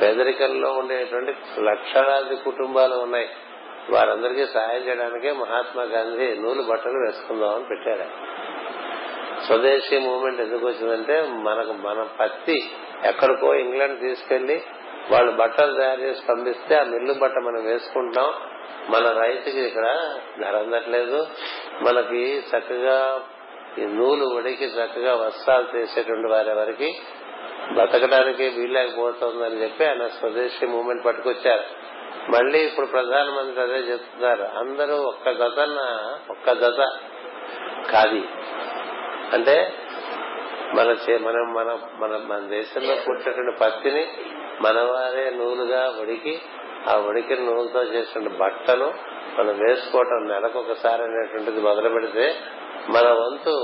పేదరికంలో 0.03 0.73
ఉండేటువంటి 0.73 1.37
లక్షలాది 1.61 2.37
కుటుంబాలు 2.37 2.95
ఉన్నాయి. 2.95 3.31
వారందరికీ 3.91 4.47
సహాయం 4.47 4.89
చేయడానికే 4.89 5.33
మహాత్మా 5.33 5.83
గాంధీ 5.83 6.35
నూలు 6.35 6.63
బట్టలు 6.63 6.99
వేసుకుందామని 6.99 7.65
పెట్టారు. 7.65 8.11
స్వదేశీ 9.47 9.99
మూవ్మెంట్ 9.99 10.41
ఎందుకు 10.41 10.67
వచ్చిందంటే 10.67 11.23
మనకు 11.23 11.73
మన 11.73 12.09
పత్తి 12.21 12.71
ఎక్కడికో 13.05 13.55
ఇంగ్లాండ్ 13.55 14.01
తీసుకెళ్ళి 14.01 14.63
వాళ్ళు 15.11 15.33
బట్టలు 15.33 15.77
తయారు 15.77 16.01
చేసి 16.01 16.23
పంపిస్తే 16.29 16.75
ఆ 16.75 16.83
మిల్లు 16.83 17.13
బట్ట 17.13 17.37
మనం 17.37 17.67
వేసుకుంటాం. 17.67 18.33
మన 18.89 19.21
రైతుకి 19.23 19.61
ఇక్కడ 19.61 20.17
ధర 20.41 20.57
అందట్లేదు. 20.57 21.27
మనకి 21.83 22.39
చక్కగా 22.39 23.23
ఈ 23.79 23.85
నూలు 23.85 24.25
ఉడికి 24.25 24.65
చక్కగా 24.65 25.15
వస్త్రాలు 25.15 25.77
చేసేటువంటి 25.77 26.33
వారి 26.33 26.55
వారికి 26.55 26.95
బతకడానికి 27.73 28.49
వీల్లేకపోతుందని 28.49 29.63
చెప్పి 29.63 29.85
ఆయన 29.85 30.07
స్వదేశీ 30.07 30.67
మూవ్మెంట్ 30.67 31.07
పట్టుకొచ్చారు. 31.07 31.65
మళ్ళీ 32.31 32.59
ఇప్పుడు 32.59 32.87
ప్రధానమంత్రి 32.87 33.63
అదే 33.63 33.75
చెప్తున్నారు. 33.75 34.43
అందరూ 34.43 34.95
ఒక్క 34.95 35.31
జతన్న 35.31 36.11
ఒక్క 36.31 36.51
గత 36.51 36.89
కాది. 37.93 38.29
అంటే 39.33 39.75
మన 40.75 40.97
చే- 41.05 41.23
మనం 41.23 41.53
మన 41.53 41.69
మన 41.99 42.17
మన 42.27 42.39
దేశంలో 42.49 42.95
పుట్టినటువంటి 43.07 43.61
పత్తిని 43.61 44.05
మనవారే 44.61 45.31
నూలుగా 45.31 45.95
ఉడికి 46.01 46.35
ఆ 46.89 46.99
ఉడికిన 46.99 47.41
నూలుతో 47.45 47.83
చేసిన 47.83 48.29
బట్టలు 48.37 48.89
మనం 49.39 49.59
వేసుకోవటం 49.59 50.29
నెలకొకసారి 50.29 51.03
అనేటువంటిది 51.03 51.61
మొదలు 51.61 51.89
పెడితే 51.89 52.25
మన 52.89 53.09
వంతు 53.13 53.55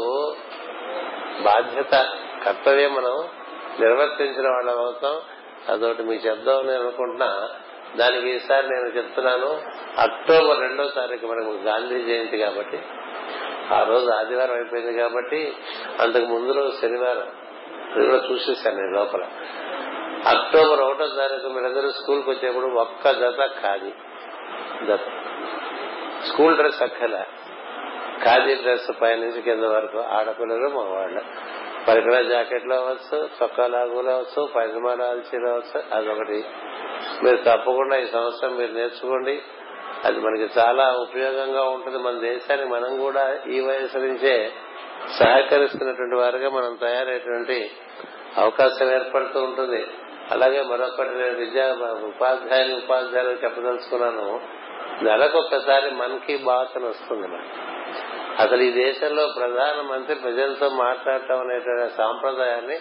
బాధ్యత 1.43 1.95
కర్తవ్యం 2.45 2.95
మనం 2.95 3.15
నిర్వర్తించిన 3.81 4.49
వాళ్ళం 4.49 4.79
అవుతాం. 4.79 5.17
అదొకటి 5.69 6.03
మీకు 6.03 6.27
చెప్దాం 6.27 6.67
నేను 6.67 6.81
అనుకుంటున్నా. 6.81 7.31
దానికి 7.97 8.31
ఈసారి 8.31 8.69
నేను 8.69 8.89
చెప్తున్నాను 8.97 9.49
అక్టోబర్ 9.99 10.61
రెండో 10.61 10.89
తారీఖు 10.89 11.27
మనకు 11.27 11.51
గాంధీ 11.65 12.03
జయంతి 12.03 12.39
కాబట్టి 12.39 12.79
ఆ 13.73 13.83
రోజు 13.83 14.11
ఆదివారం 14.11 14.55
అయిపోయింది 14.55 14.99
కాబట్టి 14.99 15.53
అంతకు 16.01 16.25
ముందు 16.25 16.53
రోజు 16.53 16.81
శనివారం. 16.81 17.29
అది 17.97 18.11
కూడా 18.11 18.23
చూసేసాను 18.33 18.77
నేను 18.77 18.93
లోపల. 18.93 19.25
అక్టోబర్ 20.27 20.81
ఒకటో 20.81 21.07
తారీఖు 21.07 21.47
మీరందరూ 21.47 21.91
స్కూల్కి 21.91 22.31
వచ్చేప్పుడు 22.31 22.67
ఒక్క 22.67 23.11
జత 23.11 23.47
ఖాదీ. 23.63 23.91
జత. 24.87 25.01
స్కూల్ 26.27 26.57
డ్రెస్ 26.57 26.83
అక్కల. 26.83 27.25
ఖాదీ 28.25 28.55
డ్రెస్ 28.55 29.03
పైనుంచి 29.03 29.43
కింద 29.43 29.65
వరకు 29.65 29.99
ఆడపిల్లలు 29.99 30.69
మగవాళ్ళు 30.69 31.21
పరికర 31.89 32.23
జాకెట్లు 32.23 32.75
అవ్వచ్చు 32.75 33.29
చొక్కా 33.43 33.67
లాగులు 33.67 34.11
అవ్వచ్చు 34.11 34.49
పైజమాలు 34.57 35.03
లాల్చీలు 35.03 35.49
అవ్వచ్చు 35.49 35.97
అదొకటి. 35.97 36.45
మీరు 37.23 37.37
తప్పకుండా 37.37 37.97
ఈ 37.97 38.07
సంవత్సరం 38.07 38.57
మీరు 38.57 38.73
నేర్చుకోండి. 38.73 39.43
అది 40.07 40.21
మనకి 40.21 40.59
చాలా 40.59 40.93
ఉపయోగంగా 40.93 41.63
ఉంటుంది 41.63 41.99
మన 41.99 42.19
దేశానికి. 42.19 42.69
మనం 42.69 42.99
కూడా 42.99 43.39
ఈ 43.49 43.61
వయసు 43.61 43.99
నుంచే 43.99 44.53
సహకరిస్తున్నటువంటి 45.19 46.17
వారుగా 46.17 46.49
మనం 46.51 46.79
తయారయ్యేటువంటి 46.81 47.71
అవకాశం 48.37 48.93
ఏర్పడుతూ 48.93 49.43
ఉంటుంది. 49.43 49.87
అలాగే 50.31 50.63
మరొకటి 50.63 51.09
నేను 51.09 51.37
విద్యా 51.37 51.67
ఉపాధ్యాయులు 52.07 52.77
ఉపాధ్యాయులు 52.77 53.31
చెప్పదలుచుకున్నాను. 53.31 54.41
నెలకొకసారి 55.03 55.91
మన్ 55.91 56.21
కీ 56.21 56.37
బాత్ 56.37 56.77
అని 56.77 56.87
వస్తుంది 56.87 57.29
అసలు 58.43 58.63
ఈ 58.63 58.71
దేశంలో 58.71 59.27
ప్రధానమంత్రి 59.37 60.15
ప్రజలతో 60.15 60.69
మాట్లాడటం 60.69 61.41
అనేటువంటి 61.41 61.95
సాంప్రదాయాన్ని 61.97 62.79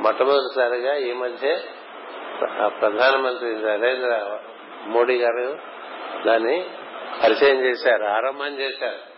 మొట్టమొదటిసారిగా 0.00 0.94
ఈ 0.96 1.12
మధ్య 1.12 1.58
ప్రధానమంత్రి 2.66 3.54
నరేంద్ర 3.54 4.38
మోడీ 4.86 5.18
గారు 5.18 5.58
దాన్ని 6.26 6.70
పరిచయం 7.24 7.64
చేశారు 7.64 8.04
ఆరంభం 8.04 8.60
చేశారు. 8.60 9.14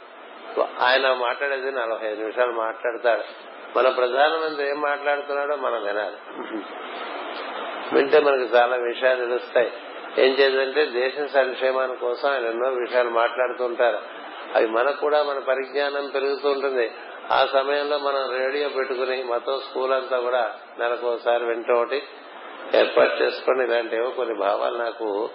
ఆయన 0.81 1.13
మాట్లాడేది 1.13 1.71
నలభై 1.71 2.07
ఐదు 2.07 2.21
నిమిషాలు 2.21 2.53
మాట్లాడతాడు. 2.53 3.23
మన 3.79 3.89
ప్రధానమంత్రి 3.89 4.69
ఏం 4.69 4.81
మాట్లాడుతున్నాడో 4.81 5.57
మనం 5.57 5.85
వినాలి. 5.85 6.17
వింటే 7.95 8.21
మనకు 8.21 8.57
చాలా 8.57 8.77
విషయాలు 8.77 9.27
తెలుస్తాయి. 9.27 9.73
ఏం 10.19 10.33
చేద్దంటే 10.33 10.85
దేశ 10.85 11.33
సంక్షేమాని 11.33 11.97
కోసం 11.97 12.31
ఆయన 12.31 12.47
ఎన్నో 12.47 12.69
విషయాలు 12.69 13.11
మాట్లాడుతుంటారు. 13.11 13.99
అవి 14.55 14.67
మనకు 14.67 15.01
కూడా 15.01 15.23
మన 15.23 15.39
పరిజ్ఞానం 15.39 16.11
పెరుగుతూ 16.15 16.51
ఉంటుంది. 16.51 16.91
ఆ 17.31 17.49
సమయంలో 17.53 17.99
మనం 17.99 18.39
రేడియో 18.39 18.69
పెట్టుకుని 18.69 19.23
మొత్తం 19.23 19.61
స్కూల్ 19.61 19.93
అంతా 19.93 20.19
కూడా 20.19 20.55
నెలకోసారి 20.79 21.15
ఒకసారి 21.15 21.45
వింటూ 21.45 21.75
ఒకటి 21.75 22.03
ఏర్పాటు 22.75 23.23
చేసుకుని 23.23 23.65
ఇలాంటివో 23.65 24.11
కొన్ని 24.11 24.35
భావాలు 24.35 24.77
నాకు 24.77 25.31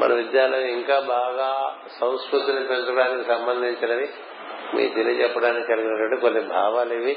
మన 0.00 0.12
విద్యాలయం 0.12 0.66
ఇంకా 0.66 1.00
బాగా 1.00 1.76
సంస్కృతిని 2.00 2.66
పెంచడానికి 2.66 3.28
సంబంధించినవి. 3.28 4.10
మీ 4.74 4.88
తెలియజెప్పడానికి 4.88 5.68
కలిగినటువంటి 5.68 6.20
కొన్ని 6.20 6.40
భావాలు 6.40 6.92
ఇవి. 6.92 7.16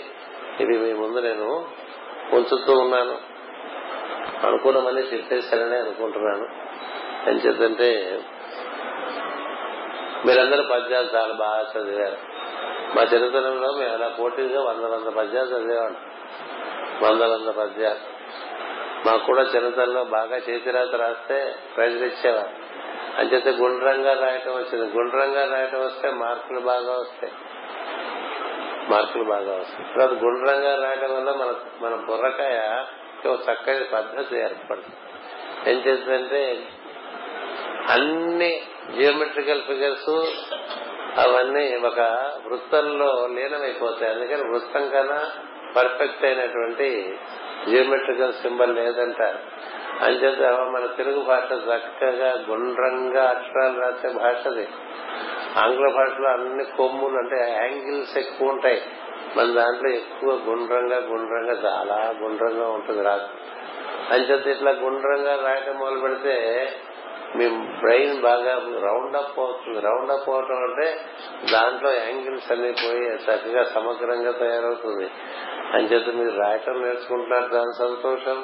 ఇవి 0.59 0.77
మీ 0.77 0.93
ముందు 0.93 1.19
నేను 1.19 1.67
ఉంచుతూ 2.33 2.73
ఉన్నాను. 2.73 3.17
అనుకున్నామని 4.47 5.01
చెప్పేశారని 5.01 5.77
అనుకుంటున్నాను. 5.77 6.47
ఏం 7.29 7.35
చేద్దంటే 7.35 8.19
మీరందరూ 10.25 10.63
పద్యాలు 10.63 11.07
చాలా 11.15 11.33
బాగా 11.33 11.81
చదివారు. 11.81 12.17
మా 12.95 13.01
చిన్నతనంలో 13.01 13.73
మేము 13.73 13.93
అలా 13.93 14.07
పోటీగా 14.07 14.61
వంద 14.61 14.83
వంద 14.83 15.07
పద్యాలు 15.07 15.47
చదివేవాళ్ళం. 15.47 16.01
వంద 17.01 17.21
వంద 17.21 17.49
పద్యాలు. 17.49 18.15
మాకు 19.07 19.25
కూడా 19.25 19.41
చిన్నతనంలో 19.41 20.03
బాగా 20.03 20.37
చేతిరాత 20.37 20.95
రాస్తే 20.95 21.55
ప్రైజ్లు 21.75 22.05
ఇచ్చేవారు. 22.05 22.64
అంచేత 23.17 23.47
గుండ్రంగా 23.47 24.13
రాయటం 24.13 24.51
వచ్చింది. 24.51 24.97
గుండ్రంగా 24.97 25.57
రాయటం 25.57 25.85
వస్తే 25.85 26.09
మార్కులు 26.09 26.59
బాగా 26.59 26.91
వస్తాయి. 26.91 27.33
మార్కులు 28.89 29.23
బాగా 29.23 29.53
వస్తాయి. 29.55 29.93
తర్వాత 29.93 30.23
గుండ్రంగా 30.23 30.83
రాయటం 30.83 31.15
వల్ల 31.15 31.31
మన 31.31 31.53
మన 31.81 31.95
బుర్రకాయ 31.95 32.85
ఒక 33.29 33.39
చక్కని 33.51 33.83
పద్ధతి 33.83 34.39
ఏర్పడుతుంది. 34.39 34.95
ఏం 35.71 35.77
చేస్తుందంటే 35.77 36.67
అన్ని 37.89 38.61
జియోమెట్రికల్ 38.97 39.61
ఫిగర్స్ 39.61 40.09
అవన్నీ 41.19 41.75
ఒక 41.75 41.99
వృత్తంలో 42.47 43.27
లీనమైపోతాయి. 43.31 44.11
అందుకని 44.13 44.51
వృత్తం 44.51 44.89
కన్నా 44.89 45.31
పర్ఫెక్ట్ 45.75 46.25
అయినటువంటి 46.25 47.19
జియోమెట్రికల్ 47.69 48.33
సింబల్ 48.33 48.75
లేదంటారు 48.75 49.39
అంచేత 50.01 50.59
మన 50.59 50.85
తెలుగు 50.85 51.21
భాష 51.21 51.51
చక్కగా 51.51 52.45
గుండ్రంగా 52.49 53.23
అక్షరాలు 53.29 53.81
రాసే 53.81 54.07
భాషది 54.19 54.67
ఆంగ్ల 55.57 55.89
భాషలో 55.95 56.29
అన్ని 56.29 56.63
కొమ్ములు 56.63 57.17
అంటే 57.17 57.51
యాంగిల్స్ 57.51 58.17
ఎక్కువ 58.17 58.49
ఉంటాయి. 58.49 58.81
మన 59.37 59.45
దాంట్లో 59.51 59.89
ఎక్కువ 59.89 60.33
గుండ్రంగా 60.33 60.97
గుండ్రంగా 60.97 61.69
చాలా 61.69 62.15
గుండ్రంగా 62.21 62.67
ఉంటుంది 62.67 63.01
రాదు 63.03 63.27
అంచేత 64.13 64.47
ఇట్లా 64.47 64.71
గుండ్రంగా 64.71 65.47
రాయటం 65.47 65.79
మొదలు 65.79 65.99
పెడితే 65.99 66.67
మీ 67.35 67.49
బ్రెయిన్ 67.79 68.21
బాగా 68.21 68.53
రౌండ్ 68.81 69.17
అప్ 69.17 69.39
అవుతుంది. 69.39 69.79
రౌండ్ 69.79 70.11
అప్ 70.11 70.29
అవటం 70.29 70.55
అంటే 70.55 70.97
దాంట్లో 71.53 71.93
యాంగిల్స్ 71.93 72.51
అన్ని 72.51 72.71
పోయి 72.71 73.15
చక్కగా 73.15 73.63
సమగ్రంగా 73.63 74.31
తయారవుతుంది. 74.31 75.11
అంచేత 75.73 76.15
మీరు 76.15 76.41
రాయటం 76.41 76.81
నేర్చుకుంటున్నారు 76.81 77.47
దాని 77.47 77.73
సంతోషం. 77.79 78.43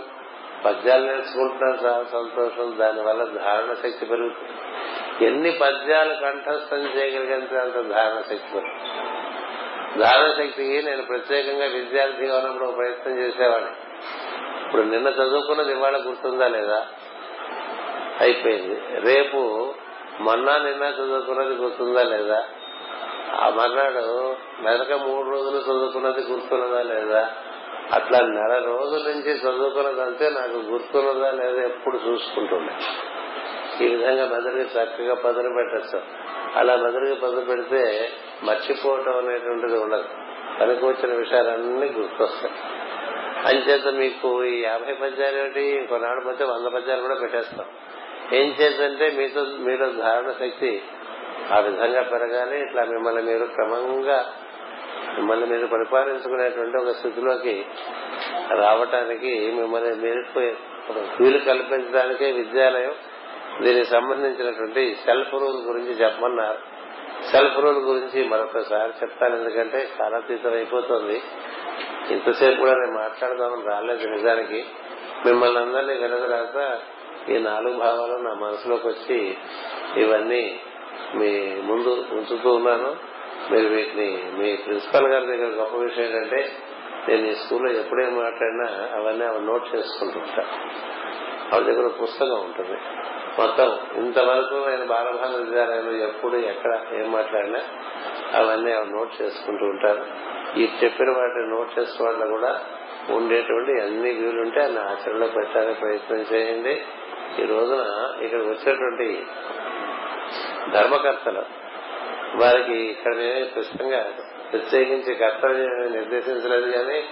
పద్యాలు 0.66 1.05
నేర్చుకుంటున్నారు 1.05 1.86
చాలా 1.86 2.03
సంతోషం. 2.03 2.78
దానివల్ల 2.80 3.24
ధారణ 3.24 3.74
శక్తి 3.74 4.05
పెరుగుతుంది. 4.05 4.51
ఎన్ని 5.26 5.51
పద్యాలు 5.51 6.14
కంఠస్థం 6.14 6.78
చేయగలిగితే 6.78 7.57
అంత 7.57 7.74
ధారణ 7.74 8.18
శక్తి 8.18 8.53
పెరుగుతుంది. 8.53 9.07
ధారణ 9.99 10.32
శక్తికి 10.32 10.84
నేను 10.84 11.01
ప్రత్యేకంగా 11.01 11.66
విద్యార్థిగా 11.66 12.38
ఉన్నప్పుడు 12.38 12.66
ఒక 12.66 12.78
ప్రయత్నం 12.78 13.18
చేసేవాడిని. 13.18 13.72
ఇప్పుడు 14.66 14.82
నిన్న 14.82 15.07
చదువుకున్నది 15.07 15.72
ఇవాళ 15.72 15.97
గుర్తుందా 16.07 16.47
లేదా? 16.47 16.88
అయిపోయింది. 18.20 18.82
రేపు 18.99 19.74
మొన్న 20.20 20.57
నిన్న 20.57 20.84
చదువుకున్నది 20.84 21.53
గుర్తుందా 21.53 22.03
లేదా? 22.03 22.43
ఆ 23.39 23.49
మర్నాడు 23.49 24.36
మెదక 24.59 24.93
మూడు 24.93 25.30
రోజులు 25.30 25.57
చదువుకున్నది 25.57 26.22
గుర్తున్నదా 26.22 26.82
లేదా? 26.82 27.34
అట్లా 27.93 28.19
నెల 28.21 28.63
రోజుల 28.65 29.11
నుంచి 29.11 29.31
చదువుకున్నదంతే 29.31 30.29
నాకు 30.29 30.57
గుర్తున్నదా 30.57 31.31
లేదా 31.31 31.61
ఎప్పుడు 31.61 31.99
చూసుకుంటుండే. 32.07 32.73
ఈ 33.85 33.95
విధంగా 33.95 34.25
మెదడుకి 34.25 34.79
చక్కగా 34.79 35.13
పదును 35.13 35.53
పెట్టచ్చు 35.53 36.01
అలా 36.55 36.75
మెదడుకి 36.75 37.21
పదును 37.21 37.41
పెడితే 37.41 38.09
మర్చిపోవటం 38.43 39.17
అనేటువంటిది 39.17 39.77
ఉండదు. 39.77 40.05
పనికి 40.61 40.85
వచ్చిన 40.85 41.15
విషయాలన్నీ 41.15 41.89
గుర్తొస్తాయి. 41.89 42.53
అంచేత 43.45 43.87
మీకు 43.87 44.43
ఈ 44.43 44.61
యాభై 44.61 44.93
పద్యాలు 44.93 45.37
ఏమిటి? 45.37 45.87
కొన్నాడు 45.89 46.21
పోతే 46.25 46.43
వంద 46.43 46.67
పద్యాలు 46.67 47.01
కూడా 47.01 47.15
పెట్టేస్తాం. 47.15 47.65
ఏం 48.33 48.55
చేద్దంటే 48.61 49.11
మీతో 49.11 49.45
మీలో 49.59 49.89
ధారణ 49.89 50.31
శక్తి 50.31 50.81
ఆ 51.51 51.59
విధంగా 51.59 52.01
పెరగాలి. 52.01 52.61
ఇట్లా 52.61 52.83
మిమ్మల్ని 52.83 53.21
మీరు 53.21 53.45
క్రమంగా 53.45 54.33
మిమ్మల్ని 55.09 55.45
మీరు 55.45 55.67
పరిపాలించుకునేటువంటి 55.67 56.77
ఒక 56.77 56.91
స్థితిలోకి 56.91 57.65
రావటానికి 58.55 59.51
మిమ్మల్ని 59.51 59.95
మీరు 59.95 60.23
వీలు 61.19 61.37
కల్పించడానికే 61.37 62.31
విద్యాలయం 62.31 62.93
దీనికి 63.61 63.89
సంబంధించినటువంటి 63.89 64.97
సెల్ఫ్ 65.05 65.33
రూల్ 65.33 65.61
గురించి 65.61 65.91
చెప్పమన్నారు. 65.91 66.57
సెల్ఫ్ 67.31 67.57
రూల్ 67.59 67.77
గురించి 67.77 68.27
మరొకసారి 68.27 68.91
చెప్తాను 69.01 69.35
ఎందుకంటే 69.35 69.89
కాలాతీతం 69.99 70.53
అయిపోతుంది 70.53 71.21
ఇంతసేపు 72.11 72.59
కూడా 72.59 72.71
నేను 72.71 72.93
మాట్లాడదామని 72.93 73.65
రాలేదు 73.67 74.07
నిజానికి. 74.07 74.65
మిమ్మల్ని 75.25 75.59
అందరినీ 75.59 75.93
విన్న 75.93 76.17
తర్వాత 76.17 76.79
ఈ 77.29 77.37
నాలుగు 77.37 77.77
భావాలు 77.77 78.15
నా 78.21 78.33
మనసులోకి 78.33 78.87
వచ్చి 78.87 79.37
ఇవన్నీ 79.95 80.59
మీ 81.15 81.29
ముందు 81.61 82.05
ఉంచుతూ 82.11 82.49
ఉన్నాను. 82.53 82.95
మీరు 83.49 83.67
వీటిని 83.67 84.23
మీ 84.37 84.55
ప్రిన్సిపల్ 84.55 85.07
గారి 85.07 85.25
దగ్గర 85.25 85.55
గొప్ప 85.55 85.77
విషయం 85.77 86.05
ఏంటంటే 86.05 86.51
నేను 87.07 87.27
ఈ 87.27 87.35
స్కూల్లో 87.35 87.71
ఎప్పుడేం 87.71 88.15
మాట్లాడినా 88.17 88.67
అవన్నీ 88.95 89.25
ఆవిడ 89.25 89.41
నోట్ 89.41 89.75
చేసుకుంటుంటా. 89.75 90.43
ఆవిడ 91.53 91.65
దగ్గర 91.67 91.87
పుస్తకం 91.87 92.39
ఉంటుంది. 92.39 92.77
మొత్తం 93.39 93.79
ఇంతవరకు 93.95 94.69
నేను 94.69 94.85
బాలభాన 94.85 95.43
విద్యాలయంలో 95.43 95.91
ఎప్పుడు 96.07 96.37
ఎక్కడ 96.37 96.81
ఏం 96.93 97.11
మాట్లాడినా 97.11 97.59
అవన్నీ 98.33 98.71
ఆవిడ 98.71 98.87
నోట్ 98.87 99.21
చేసుకుంటూ 99.21 99.65
ఉంటారు. 99.65 100.05
ఈ 100.59 100.69
చెప్పిన 100.83 101.09
వాటిని 101.09 101.49
నోట్ 101.49 101.79
చేసిన 101.79 102.05
వాళ్ళు 102.05 102.27
కూడా 102.27 102.61
ఉండేటువంటి 103.09 103.81
అన్ని 103.81 104.11
వీలుంటే 104.11 104.61
అన్ని 104.61 104.79
ఆచరణలో 104.79 105.27
పెట్టడానికి 105.27 105.79
ప్రయత్నం 105.79 106.25
చేయండి. 106.33 106.81
ఈ 107.39 107.45
రోజున 107.45 107.83
ఇక్కడ 108.23 108.39
వచ్చేటువంటి 108.39 109.25
ధర్మకర్తలు 110.71 111.43
వారికి 112.36 112.73
ఇక్కడ 112.73 113.15
నేనే 113.15 113.45
స్పష్టంగా 113.45 114.13
ప్రత్యేకించి 114.51 115.15
కర్తవ్యం 115.15 115.91
నిర్దేశించలేదు 115.91 116.71
కానీ 116.71 117.03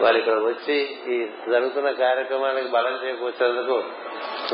వారు 0.00 0.16
ఇక్కడ 0.16 0.32
వచ్చి 0.32 0.96
ఈ 1.08 1.28
జరుగుతున్న 1.50 1.90
కార్యక్రమానికి 1.90 2.68
బలం 2.68 3.00
చేకూర్చేందుకు 3.04 3.84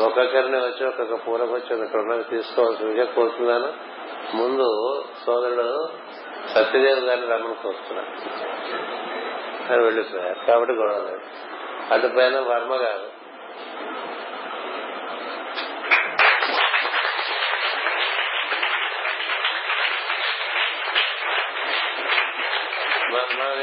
ఒక్కొక్కరిని 0.03 0.57
వచ్చి 0.57 0.87
ఒక్కొక్క 0.87 1.15
పూలకు 1.15 1.53
వచ్చి 1.53 1.85
ఇక్కడ 1.85 2.01
ఉన్నది 2.01 2.23
తీసుకోవాల్సిందిగా 2.23 3.05
కోరుతున్నాను. 3.05 3.73
ముందు 4.37 5.05
సోదరుడు 5.27 5.89
సత్యదేవ్ 6.55 7.01
గారిని 7.01 7.27
రమ్మని 7.27 7.55
కోరుతున్నాను. 7.63 8.11
వెళ్ళిపోయారు. 9.83 10.47
కాబట్టి 10.47 10.75
గొడవ 10.75 10.97
లేదు. 10.97 11.21
అటుపైన 11.95 12.39
వర్మ 12.41 12.75
గారు 12.75 13.18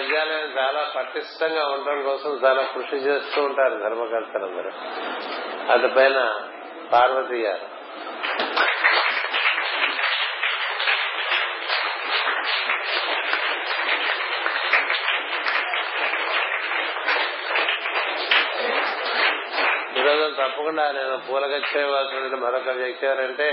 మన 0.06 0.12
విద్యాలయం 0.12 0.50
చాలా 0.58 0.82
పటిష్టంగా 0.96 1.64
ఉండడం 1.66 2.02
కోసం 2.04 2.32
చాలా 2.46 2.64
కృషి 2.64 2.96
చేస్తూ 2.96 3.44
ఉంటారు 3.44 3.76
ధర్మకర్తలందరూ 3.80 4.72
అటుపైన 5.72 6.20
పార్వతి 6.92 7.38
గారు. 7.42 7.66
ఈరోజు 20.00 20.26
తప్పకుండా 20.34 20.92
నేను 20.92 21.18
పూలగచ్చేవాల్సిన 21.18 22.36
మరొక 22.36 22.70
వ్యక్తి 22.70 23.06
ఎవరంటే 23.06 23.50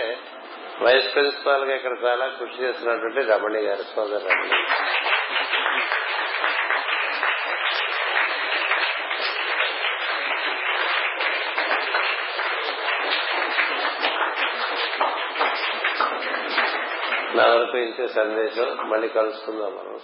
వైస్ 0.82 1.14
ప్రిన్సిపాల్గా 1.14 1.74
ఇక్కడ 1.74 1.94
చాలా 2.05 2.26
కృషి 2.26 2.62
చేస్తున్నటువంటి 2.62 3.22
రమణి 3.30 3.61
గారు 3.61 3.82
సోదరు 3.82 4.28
రమణి 4.28 4.59
నా 17.37 17.47
వరకు 17.47 17.76
ఇచ్చే 17.78 18.09
సందేశం 18.09 18.91
మళ్ళీ 18.91 19.09
కలుసుకుందాం 19.09 19.70
మనం 19.70 19.95